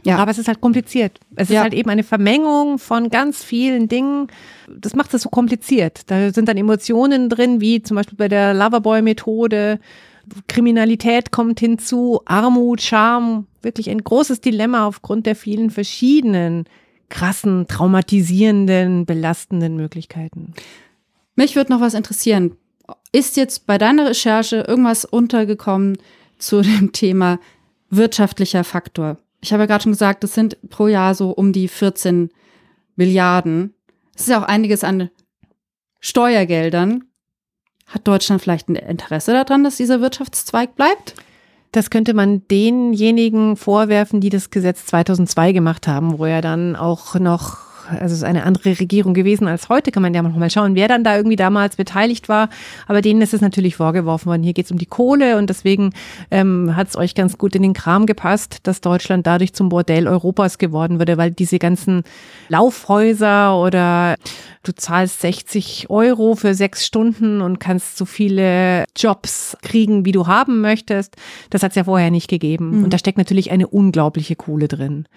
Ja. 0.05 0.17
Aber 0.17 0.31
es 0.31 0.37
ist 0.37 0.47
halt 0.47 0.61
kompliziert. 0.61 1.19
Es 1.35 1.49
ja. 1.49 1.59
ist 1.59 1.63
halt 1.63 1.73
eben 1.73 1.89
eine 1.89 2.03
Vermengung 2.03 2.77
von 2.77 3.09
ganz 3.09 3.43
vielen 3.43 3.87
Dingen. 3.87 4.27
Das 4.67 4.95
macht 4.95 5.13
es 5.13 5.21
so 5.21 5.29
kompliziert. 5.29 6.01
Da 6.07 6.31
sind 6.31 6.49
dann 6.49 6.57
Emotionen 6.57 7.29
drin, 7.29 7.61
wie 7.61 7.81
zum 7.81 7.95
Beispiel 7.95 8.17
bei 8.17 8.27
der 8.27 8.53
Loverboy-Methode. 8.53 9.79
Kriminalität 10.47 11.31
kommt 11.31 11.59
hinzu, 11.59 12.21
Armut, 12.25 12.81
Scham, 12.81 13.47
wirklich 13.61 13.89
ein 13.89 14.03
großes 14.03 14.41
Dilemma 14.41 14.87
aufgrund 14.87 15.25
der 15.25 15.35
vielen 15.35 15.69
verschiedenen 15.69 16.65
krassen, 17.09 17.67
traumatisierenden, 17.67 19.05
belastenden 19.05 19.75
Möglichkeiten. 19.75 20.53
Mich 21.35 21.55
würde 21.55 21.71
noch 21.71 21.81
was 21.81 21.93
interessieren. 21.93 22.55
Ist 23.11 23.37
jetzt 23.37 23.67
bei 23.67 23.77
deiner 23.77 24.09
Recherche 24.09 24.65
irgendwas 24.67 25.05
untergekommen 25.05 25.97
zu 26.37 26.61
dem 26.61 26.91
Thema 26.91 27.39
wirtschaftlicher 27.89 28.63
Faktor? 28.63 29.17
Ich 29.41 29.51
habe 29.51 29.63
ja 29.63 29.67
gerade 29.67 29.83
schon 29.83 29.91
gesagt, 29.91 30.23
das 30.23 30.33
sind 30.33 30.57
pro 30.69 30.87
Jahr 30.87 31.15
so 31.15 31.31
um 31.31 31.53
die 31.53 31.67
14 31.67 32.29
Milliarden. 32.95 33.73
Das 34.13 34.23
ist 34.23 34.29
ja 34.29 34.41
auch 34.41 34.47
einiges 34.47 34.83
an 34.83 35.09
Steuergeldern. 35.99 37.05
Hat 37.87 38.07
Deutschland 38.07 38.41
vielleicht 38.41 38.69
ein 38.69 38.75
Interesse 38.75 39.33
daran, 39.33 39.63
dass 39.63 39.77
dieser 39.77 40.01
Wirtschaftszweig 40.01 40.75
bleibt? 40.75 41.15
Das 41.71 41.89
könnte 41.89 42.13
man 42.13 42.47
denjenigen 42.49 43.57
vorwerfen, 43.57 44.21
die 44.21 44.29
das 44.29 44.51
Gesetz 44.51 44.85
2002 44.85 45.53
gemacht 45.53 45.87
haben, 45.87 46.19
wo 46.19 46.25
ja 46.25 46.39
dann 46.39 46.75
auch 46.75 47.15
noch 47.15 47.73
also 47.89 48.05
es 48.05 48.11
ist 48.13 48.23
eine 48.23 48.43
andere 48.43 48.79
Regierung 48.79 49.13
gewesen 49.13 49.47
als 49.47 49.69
heute, 49.69 49.91
kann 49.91 50.03
man 50.03 50.13
ja 50.13 50.21
noch 50.21 50.35
mal 50.35 50.49
schauen, 50.49 50.75
wer 50.75 50.87
dann 50.87 51.03
da 51.03 51.15
irgendwie 51.15 51.35
damals 51.35 51.75
beteiligt 51.75 52.29
war. 52.29 52.49
Aber 52.87 53.01
denen 53.01 53.21
ist 53.21 53.33
es 53.33 53.41
natürlich 53.41 53.75
vorgeworfen 53.75 54.27
worden. 54.27 54.43
Hier 54.43 54.53
geht 54.53 54.65
es 54.65 54.71
um 54.71 54.77
die 54.77 54.85
Kohle 54.85 55.37
und 55.37 55.49
deswegen 55.49 55.91
ähm, 56.31 56.75
hat 56.75 56.89
es 56.89 56.95
euch 56.95 57.15
ganz 57.15 57.37
gut 57.37 57.55
in 57.55 57.61
den 57.61 57.73
Kram 57.73 58.05
gepasst, 58.05 58.59
dass 58.63 58.81
Deutschland 58.81 59.27
dadurch 59.27 59.53
zum 59.53 59.69
Bordell 59.69 60.07
Europas 60.07 60.57
geworden 60.57 60.99
würde, 60.99 61.17
weil 61.17 61.31
diese 61.31 61.59
ganzen 61.59 62.03
Laufhäuser 62.49 63.59
oder 63.59 64.15
du 64.63 64.73
zahlst 64.73 65.21
60 65.21 65.89
Euro 65.89 66.35
für 66.35 66.53
sechs 66.53 66.85
Stunden 66.85 67.41
und 67.41 67.59
kannst 67.59 67.97
so 67.97 68.05
viele 68.05 68.85
Jobs 68.95 69.57
kriegen, 69.61 70.05
wie 70.05 70.11
du 70.11 70.27
haben 70.27 70.61
möchtest. 70.61 71.15
Das 71.49 71.63
hat 71.63 71.71
es 71.71 71.75
ja 71.75 71.83
vorher 71.83 72.11
nicht 72.11 72.29
gegeben. 72.29 72.77
Mhm. 72.77 72.83
Und 72.85 72.93
da 72.93 72.97
steckt 72.97 73.17
natürlich 73.17 73.51
eine 73.51 73.67
unglaubliche 73.67 74.35
Kohle 74.35 74.67
drin. 74.67 75.07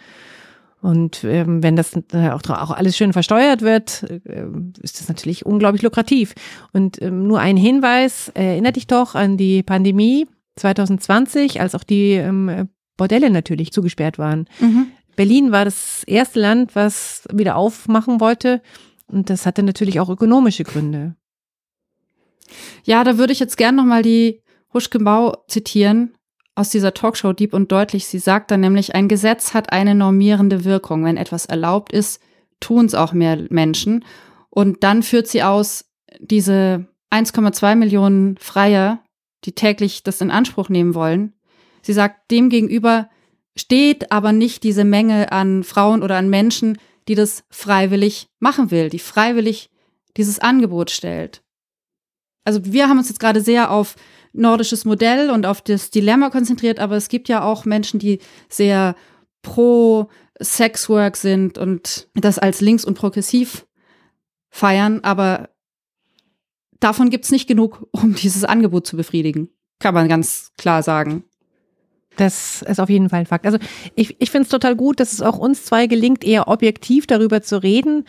Und 0.82 1.24
ähm, 1.24 1.62
wenn 1.62 1.74
das 1.74 1.96
äh, 2.12 2.30
auch, 2.30 2.42
auch 2.48 2.70
alles 2.70 2.96
schön 2.96 3.12
versteuert 3.12 3.62
wird, 3.62 4.02
äh, 4.02 4.46
ist 4.82 5.00
das 5.00 5.08
natürlich 5.08 5.46
unglaublich 5.46 5.82
lukrativ. 5.82 6.34
Und 6.72 7.00
ähm, 7.00 7.26
nur 7.26 7.40
ein 7.40 7.56
Hinweis, 7.56 8.30
erinnere 8.34 8.72
dich 8.72 8.86
doch 8.86 9.14
an 9.14 9.36
die 9.36 9.62
Pandemie 9.62 10.26
2020, 10.56 11.60
als 11.60 11.74
auch 11.74 11.84
die 11.84 12.12
ähm, 12.12 12.68
Bordelle 12.96 13.30
natürlich 13.30 13.72
zugesperrt 13.72 14.18
waren. 14.18 14.46
Mhm. 14.60 14.88
Berlin 15.16 15.50
war 15.50 15.64
das 15.64 16.04
erste 16.04 16.40
Land, 16.40 16.74
was 16.74 17.24
wieder 17.32 17.56
aufmachen 17.56 18.20
wollte. 18.20 18.60
Und 19.06 19.30
das 19.30 19.46
hatte 19.46 19.62
natürlich 19.62 20.00
auch 20.00 20.08
ökonomische 20.08 20.64
Gründe. 20.64 21.16
Ja, 22.84 23.04
da 23.04 23.18
würde 23.18 23.32
ich 23.32 23.40
jetzt 23.40 23.56
gern 23.56 23.76
nochmal 23.76 24.02
die 24.02 24.42
Huschke 24.72 24.98
Bau 24.98 25.44
zitieren 25.48 26.14
aus 26.54 26.70
dieser 26.70 26.94
Talkshow 26.94 27.32
Deep 27.32 27.54
und 27.54 27.70
Deutlich. 27.70 28.06
Sie 28.06 28.18
sagt 28.18 28.50
dann 28.50 28.60
nämlich, 28.60 28.94
ein 28.94 29.08
Gesetz 29.08 29.54
hat 29.54 29.72
eine 29.72 29.94
normierende 29.94 30.64
Wirkung. 30.64 31.04
Wenn 31.04 31.16
etwas 31.16 31.46
erlaubt 31.46 31.92
ist, 31.92 32.20
tun 32.60 32.86
es 32.86 32.94
auch 32.94 33.12
mehr 33.12 33.46
Menschen. 33.50 34.04
Und 34.50 34.82
dann 34.82 35.02
führt 35.02 35.28
sie 35.28 35.42
aus, 35.42 35.84
diese 36.18 36.86
1,2 37.10 37.74
Millionen 37.74 38.36
Freier, 38.38 39.02
die 39.44 39.52
täglich 39.52 40.02
das 40.02 40.20
in 40.20 40.30
Anspruch 40.30 40.68
nehmen 40.68 40.94
wollen. 40.94 41.34
Sie 41.82 41.92
sagt, 41.92 42.30
demgegenüber 42.30 43.08
steht 43.54 44.10
aber 44.10 44.32
nicht 44.32 44.64
diese 44.64 44.84
Menge 44.84 45.32
an 45.32 45.62
Frauen 45.62 46.02
oder 46.02 46.16
an 46.16 46.30
Menschen, 46.30 46.78
die 47.08 47.14
das 47.14 47.44
freiwillig 47.50 48.28
machen 48.38 48.70
will, 48.70 48.88
die 48.88 48.98
freiwillig 48.98 49.70
dieses 50.16 50.38
Angebot 50.38 50.90
stellt. 50.90 51.42
Also 52.44 52.60
wir 52.64 52.88
haben 52.88 52.98
uns 52.98 53.08
jetzt 53.08 53.20
gerade 53.20 53.40
sehr 53.40 53.70
auf 53.70 53.96
nordisches 54.32 54.84
Modell 54.84 55.30
und 55.30 55.46
auf 55.46 55.62
das 55.62 55.90
Dilemma 55.90 56.30
konzentriert, 56.30 56.78
aber 56.78 56.96
es 56.96 57.08
gibt 57.08 57.28
ja 57.28 57.42
auch 57.42 57.64
Menschen, 57.64 57.98
die 57.98 58.20
sehr 58.48 58.94
pro 59.42 60.08
Sexwork 60.40 61.16
sind 61.16 61.58
und 61.58 62.08
das 62.14 62.38
als 62.38 62.60
links 62.60 62.84
und 62.84 62.94
progressiv 62.94 63.66
feiern, 64.50 65.00
aber 65.02 65.50
davon 66.80 67.10
gibt 67.10 67.24
es 67.24 67.30
nicht 67.30 67.46
genug, 67.46 67.86
um 67.92 68.14
dieses 68.14 68.44
Angebot 68.44 68.86
zu 68.86 68.96
befriedigen. 68.96 69.48
Kann 69.78 69.94
man 69.94 70.08
ganz 70.08 70.52
klar 70.56 70.82
sagen. 70.82 71.24
Das 72.16 72.62
ist 72.62 72.80
auf 72.80 72.88
jeden 72.88 73.08
Fall 73.10 73.20
ein 73.20 73.26
Fakt. 73.26 73.46
Also 73.46 73.58
ich, 73.94 74.16
ich 74.20 74.30
finde 74.30 74.44
es 74.44 74.48
total 74.48 74.74
gut, 74.74 75.00
dass 75.00 75.12
es 75.12 75.22
auch 75.22 75.38
uns 75.38 75.64
zwei 75.64 75.86
gelingt, 75.86 76.24
eher 76.24 76.48
objektiv 76.48 77.06
darüber 77.06 77.42
zu 77.42 77.62
reden. 77.62 78.04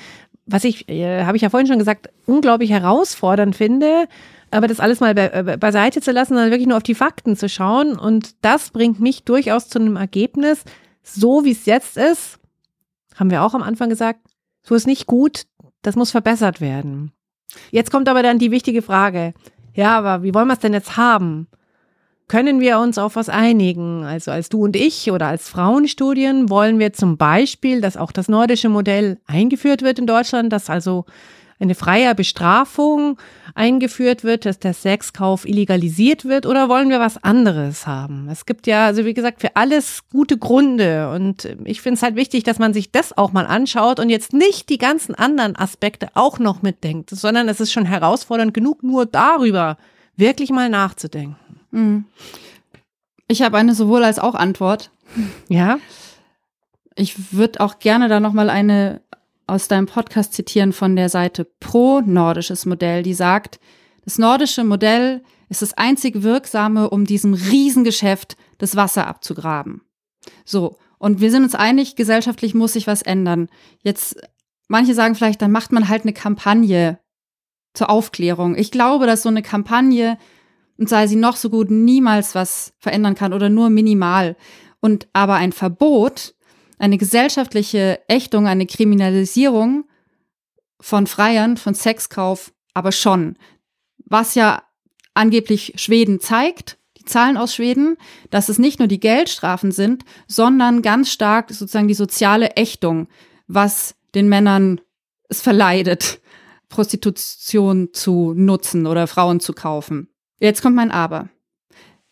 Was 0.46 0.64
ich, 0.64 0.88
äh, 0.90 1.26
habe 1.26 1.36
ich 1.36 1.44
ja 1.44 1.50
vorhin 1.50 1.68
schon 1.68 1.80
gesagt, 1.80 2.10
unglaublich 2.26 2.70
herausfordernd 2.70 3.56
finde, 3.56 4.08
aber 4.50 4.68
das 4.68 4.80
alles 4.80 5.02
mal 5.02 5.14
be 5.14 5.58
beiseite 5.60 6.00
zu 6.00 6.12
lassen, 6.12 6.34
sondern 6.34 6.52
wirklich 6.52 6.68
nur 6.68 6.78
auf 6.78 6.84
die 6.84 6.96
Fakten 6.96 7.36
zu 7.36 7.50
schauen. 7.50 8.00
Und 8.00 8.36
das 8.46 8.70
bringt 8.70 9.00
mich 9.02 9.24
durchaus 9.24 9.68
zu 9.68 9.80
einem 9.80 9.98
Ergebnis, 9.98 10.64
so 11.04 11.44
wie 11.44 11.52
es 11.52 11.66
jetzt 11.66 11.98
ist, 11.98 12.40
haben 13.16 13.32
wir 13.32 13.44
auch 13.44 13.54
am 13.54 13.64
Anfang 13.64 13.90
gesagt, 13.90 14.22
so 14.64 14.76
ist 14.76 14.88
nicht 14.88 15.06
gut, 15.06 15.44
das 15.82 15.96
muss 15.96 16.12
verbessert 16.12 16.62
werden. 16.62 17.12
Jetzt 17.72 17.92
kommt 17.92 18.10
aber 18.10 18.24
dann 18.24 18.40
die 18.40 18.52
wichtige 18.52 18.82
Frage, 18.82 19.34
ja, 19.74 19.98
aber 19.98 20.24
wie 20.24 20.34
wollen 20.34 20.48
wir 20.48 20.54
es 20.54 20.60
denn 20.60 20.74
jetzt 20.74 20.98
haben? 20.98 21.48
Können 22.30 22.60
wir 22.60 22.80
uns 22.80 22.98
auf 22.98 23.16
was 23.16 23.30
einigen? 23.30 24.04
Also 24.04 24.32
als 24.32 24.50
du 24.50 24.62
und 24.66 24.76
ich 24.76 25.10
oder 25.12 25.28
als 25.28 25.48
Frauenstudien 25.48 26.50
wollen 26.50 26.78
wir 26.78 26.92
zum 26.92 27.16
Beispiel, 27.16 27.80
dass 27.80 27.96
auch 27.96 28.12
das 28.12 28.28
nordische 28.28 28.68
Modell 28.68 29.18
eingeführt 29.28 29.82
wird 29.82 29.98
in 29.98 30.08
Deutschland, 30.08 30.52
dass 30.52 30.70
also 30.70 31.06
eine 31.58 31.74
freie 31.74 32.14
Bestrafung 32.16 33.18
eingeführt 33.56 34.26
wird, 34.26 34.46
dass 34.46 34.60
der 34.60 34.74
Sexkauf 34.74 35.48
illegalisiert 35.48 36.26
wird 36.26 36.46
oder 36.46 36.68
wollen 36.68 36.90
wir 36.90 37.00
was 37.00 37.24
anderes 37.24 37.88
haben? 37.88 38.28
Es 38.30 38.46
gibt 38.46 38.68
ja, 38.68 38.86
also 38.86 39.06
wie 39.06 39.14
gesagt, 39.14 39.40
für 39.40 39.56
alles 39.56 40.04
gute 40.12 40.38
Gründe 40.38 41.10
und 41.12 41.56
ich 41.64 41.82
finde 41.82 41.96
es 41.96 42.04
halt 42.04 42.18
wichtig, 42.18 42.44
dass 42.44 42.60
man 42.60 42.74
sich 42.74 42.92
das 42.92 43.18
auch 43.18 43.32
mal 43.32 43.46
anschaut 43.48 44.02
und 44.02 44.10
jetzt 44.10 44.34
nicht 44.34 44.68
die 44.68 44.78
ganzen 44.78 45.16
anderen 45.16 45.56
Aspekte 45.56 46.10
auch 46.14 46.40
noch 46.40 46.62
mitdenkt, 46.62 47.10
sondern 47.10 47.48
es 47.48 47.62
ist 47.62 47.72
schon 47.72 47.86
herausfordernd 47.86 48.54
genug, 48.54 48.84
nur 48.84 49.06
darüber 49.06 49.78
wirklich 50.18 50.52
mal 50.52 50.70
nachzudenken. 50.70 51.57
Mhm. 51.72 52.06
Ich 53.28 53.42
habe 53.42 53.58
eine 53.58 53.76
sowohl 53.76 54.04
als 54.04 54.20
auch 54.20 54.36
Antwort. 54.36 54.92
Ja. 55.50 55.80
Ich 56.96 57.34
würde 57.34 57.60
auch 57.60 57.80
gerne 57.80 58.08
da 58.08 58.20
noch 58.20 58.34
mal 58.34 58.50
eine 58.50 59.02
aus 59.48 59.68
deinem 59.68 59.86
Podcast 59.86 60.34
zitieren 60.34 60.74
von 60.74 60.96
der 60.96 61.10
Seite 61.10 61.46
Pro 61.60 62.02
Nordisches 62.02 62.66
Modell, 62.66 63.02
die 63.02 63.14
sagt, 63.14 63.60
das 64.04 64.18
nordische 64.18 64.64
Modell 64.64 65.24
ist 65.50 65.62
das 65.62 65.74
einzig 65.74 66.22
wirksame, 66.24 66.90
um 66.90 67.06
diesem 67.06 67.34
Riesengeschäft 67.34 68.36
das 68.58 68.76
Wasser 68.76 69.08
abzugraben. 69.08 69.82
So. 70.46 70.78
Und 71.00 71.22
wir 71.22 71.30
sind 71.32 71.44
uns 71.44 71.56
einig, 71.56 71.96
gesellschaftlich 71.96 72.56
muss 72.56 72.74
sich 72.74 72.88
was 72.88 73.02
ändern. 73.02 73.50
Jetzt, 73.84 74.20
manche 74.68 74.96
sagen 74.96 75.16
vielleicht, 75.16 75.42
dann 75.42 75.52
macht 75.52 75.72
man 75.72 75.88
halt 75.90 76.04
eine 76.04 76.14
Kampagne 76.14 77.00
zur 77.74 77.90
Aufklärung. 77.90 78.56
Ich 78.56 78.72
glaube, 78.72 79.06
dass 79.06 79.22
so 79.22 79.30
eine 79.30 79.44
Kampagne, 79.44 80.18
und 80.78 80.90
sei 80.90 81.08
sie 81.08 81.16
noch 81.16 81.36
so 81.36 81.50
gut, 81.50 81.72
niemals 81.72 82.36
was 82.36 82.74
verändern 82.80 83.16
kann 83.16 83.34
oder 83.34 83.50
nur 83.50 83.70
minimal. 83.70 84.36
Und 84.80 85.08
aber 85.14 85.36
ein 85.36 85.52
Verbot 85.52 86.36
eine 86.78 86.98
gesellschaftliche 86.98 88.00
Ächtung, 88.08 88.48
eine 88.48 88.66
Kriminalisierung 88.66 89.86
von 90.80 91.08
Freiern, 91.08 91.58
von 91.58 91.74
Sexkauf, 91.74 92.54
aber 92.74 92.92
schon. 92.92 93.38
Was 94.06 94.36
ja 94.36 94.64
angeblich 95.14 95.74
Schweden 95.78 96.20
zeigt, 96.20 96.78
die 96.98 97.06
Zahlen 97.06 97.38
aus 97.38 97.56
Schweden, 97.56 97.98
dass 98.30 98.50
es 98.50 98.60
nicht 98.60 98.80
nur 98.80 98.88
die 98.88 99.00
Geldstrafen 99.00 99.72
sind, 99.72 100.04
sondern 100.28 100.82
ganz 100.82 101.12
stark 101.12 101.50
sozusagen 101.50 101.88
die 101.88 101.94
soziale 101.96 102.52
Ächtung, 102.56 103.08
was 103.48 103.96
den 104.14 104.30
Männern 104.30 104.80
es 105.30 105.42
verleidet, 105.42 106.22
Prostitution 106.70 107.90
zu 107.94 108.34
nutzen 108.36 108.86
oder 108.86 109.08
Frauen 109.08 109.40
zu 109.40 109.54
kaufen. 109.54 110.10
Jetzt 110.40 110.62
kommt 110.62 110.76
mein 110.76 110.92
Aber. 110.92 111.30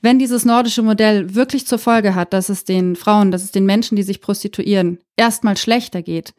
Wenn 0.02 0.20
dieses 0.20 0.46
nordische 0.46 0.84
Modell 0.84 1.34
wirklich 1.36 1.66
zur 1.66 1.80
Folge 1.80 2.16
hat, 2.16 2.34
dass 2.34 2.50
es 2.50 2.64
den 2.64 2.96
Frauen, 2.96 3.32
dass 3.32 3.44
es 3.44 3.52
den 3.52 3.66
Menschen, 3.66 3.96
die 3.96 4.04
sich 4.04 4.22
prostituieren, 4.22 5.00
erstmal 5.16 5.58
schlechter 5.58 6.02
geht, 6.02 6.34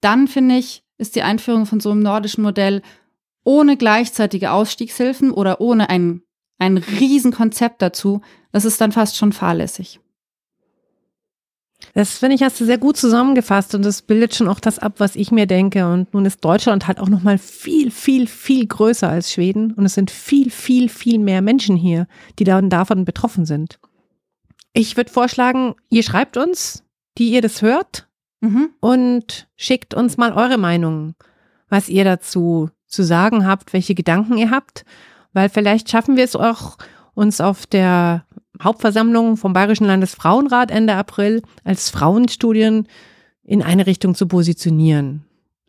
dann 0.00 0.26
finde 0.26 0.56
ich, 0.56 0.82
ist 0.98 1.14
die 1.14 1.22
Einführung 1.22 1.66
von 1.66 1.80
so 1.80 1.90
einem 1.90 2.02
nordischen 2.02 2.42
Modell 2.42 2.82
ohne 3.44 3.76
gleichzeitige 3.76 4.52
Ausstiegshilfen 4.52 5.30
oder 5.30 5.60
ohne 5.60 5.88
ein, 5.88 6.22
ein 6.58 6.78
Riesenkonzept 6.78 7.82
dazu, 7.82 8.20
das 8.52 8.64
ist 8.64 8.80
dann 8.80 8.92
fast 8.92 9.16
schon 9.16 9.32
fahrlässig. 9.32 10.00
Das 11.94 12.18
finde 12.18 12.36
ich, 12.36 12.42
hast 12.42 12.60
du 12.60 12.64
sehr 12.64 12.78
gut 12.78 12.96
zusammengefasst 12.96 13.74
und 13.74 13.84
das 13.84 14.02
bildet 14.02 14.34
schon 14.34 14.48
auch 14.48 14.60
das 14.60 14.78
ab, 14.78 14.94
was 14.98 15.16
ich 15.16 15.30
mir 15.30 15.46
denke. 15.46 15.86
Und 15.86 16.14
nun 16.14 16.24
ist 16.24 16.44
Deutschland 16.44 16.86
halt 16.86 16.98
auch 17.00 17.08
nochmal 17.08 17.38
viel, 17.38 17.90
viel, 17.90 18.26
viel 18.26 18.66
größer 18.66 19.08
als 19.08 19.32
Schweden 19.32 19.72
und 19.72 19.84
es 19.84 19.94
sind 19.94 20.10
viel, 20.10 20.50
viel, 20.50 20.88
viel 20.88 21.18
mehr 21.18 21.42
Menschen 21.42 21.76
hier, 21.76 22.06
die 22.38 22.44
dann 22.44 22.70
davon 22.70 23.04
betroffen 23.04 23.44
sind. 23.44 23.78
Ich 24.72 24.96
würde 24.96 25.12
vorschlagen, 25.12 25.74
ihr 25.90 26.02
schreibt 26.02 26.36
uns, 26.36 26.82
die 27.18 27.30
ihr 27.30 27.42
das 27.42 27.60
hört 27.60 28.08
mhm. 28.40 28.70
und 28.80 29.48
schickt 29.56 29.92
uns 29.92 30.16
mal 30.16 30.32
eure 30.32 30.58
Meinung, 30.58 31.14
was 31.68 31.88
ihr 31.88 32.04
dazu 32.04 32.70
zu 32.86 33.02
sagen 33.02 33.46
habt, 33.46 33.72
welche 33.72 33.94
Gedanken 33.94 34.38
ihr 34.38 34.50
habt, 34.50 34.84
weil 35.32 35.48
vielleicht 35.48 35.90
schaffen 35.90 36.16
wir 36.16 36.24
es 36.24 36.36
auch, 36.36 36.78
uns 37.14 37.40
auf 37.40 37.66
der 37.66 38.24
Hauptversammlung 38.60 39.36
vom 39.36 39.52
Bayerischen 39.52 39.86
Landesfrauenrat 39.86 40.70
Ende 40.70 40.94
April 40.94 41.42
als 41.64 41.90
Frauenstudien 41.90 42.88
in 43.44 43.62
eine 43.62 43.86
Richtung 43.86 44.14
zu 44.14 44.26
positionieren. 44.26 45.24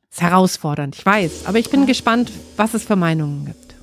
Ist 0.10 0.22
herausfordernd, 0.22 0.96
ich 0.96 1.06
weiß, 1.06 1.46
aber 1.46 1.60
ich 1.60 1.70
bin 1.70 1.86
gespannt, 1.86 2.32
was 2.56 2.74
es 2.74 2.84
für 2.84 2.96
Meinungen 2.96 3.46
gibt. 3.46 3.76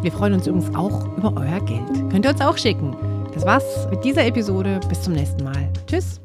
Wir 0.02 0.12
freuen 0.12 0.34
uns 0.34 0.48
übrigens 0.48 0.76
auch 0.76 1.06
über 1.18 1.32
euer 1.38 1.60
Geld. 1.60 2.10
Könnt 2.10 2.26
ihr 2.26 2.32
uns 2.32 2.42
auch 2.42 2.58
schicken. 2.58 2.98
Das 3.32 3.46
war's 3.46 3.88
mit 3.92 4.04
dieser 4.04 4.26
Episode. 4.26 4.80
Bis 4.90 5.04
zum 5.04 5.14
nächsten 5.14 5.44
Mal. 5.44 5.70
Tschüss. 5.86 6.20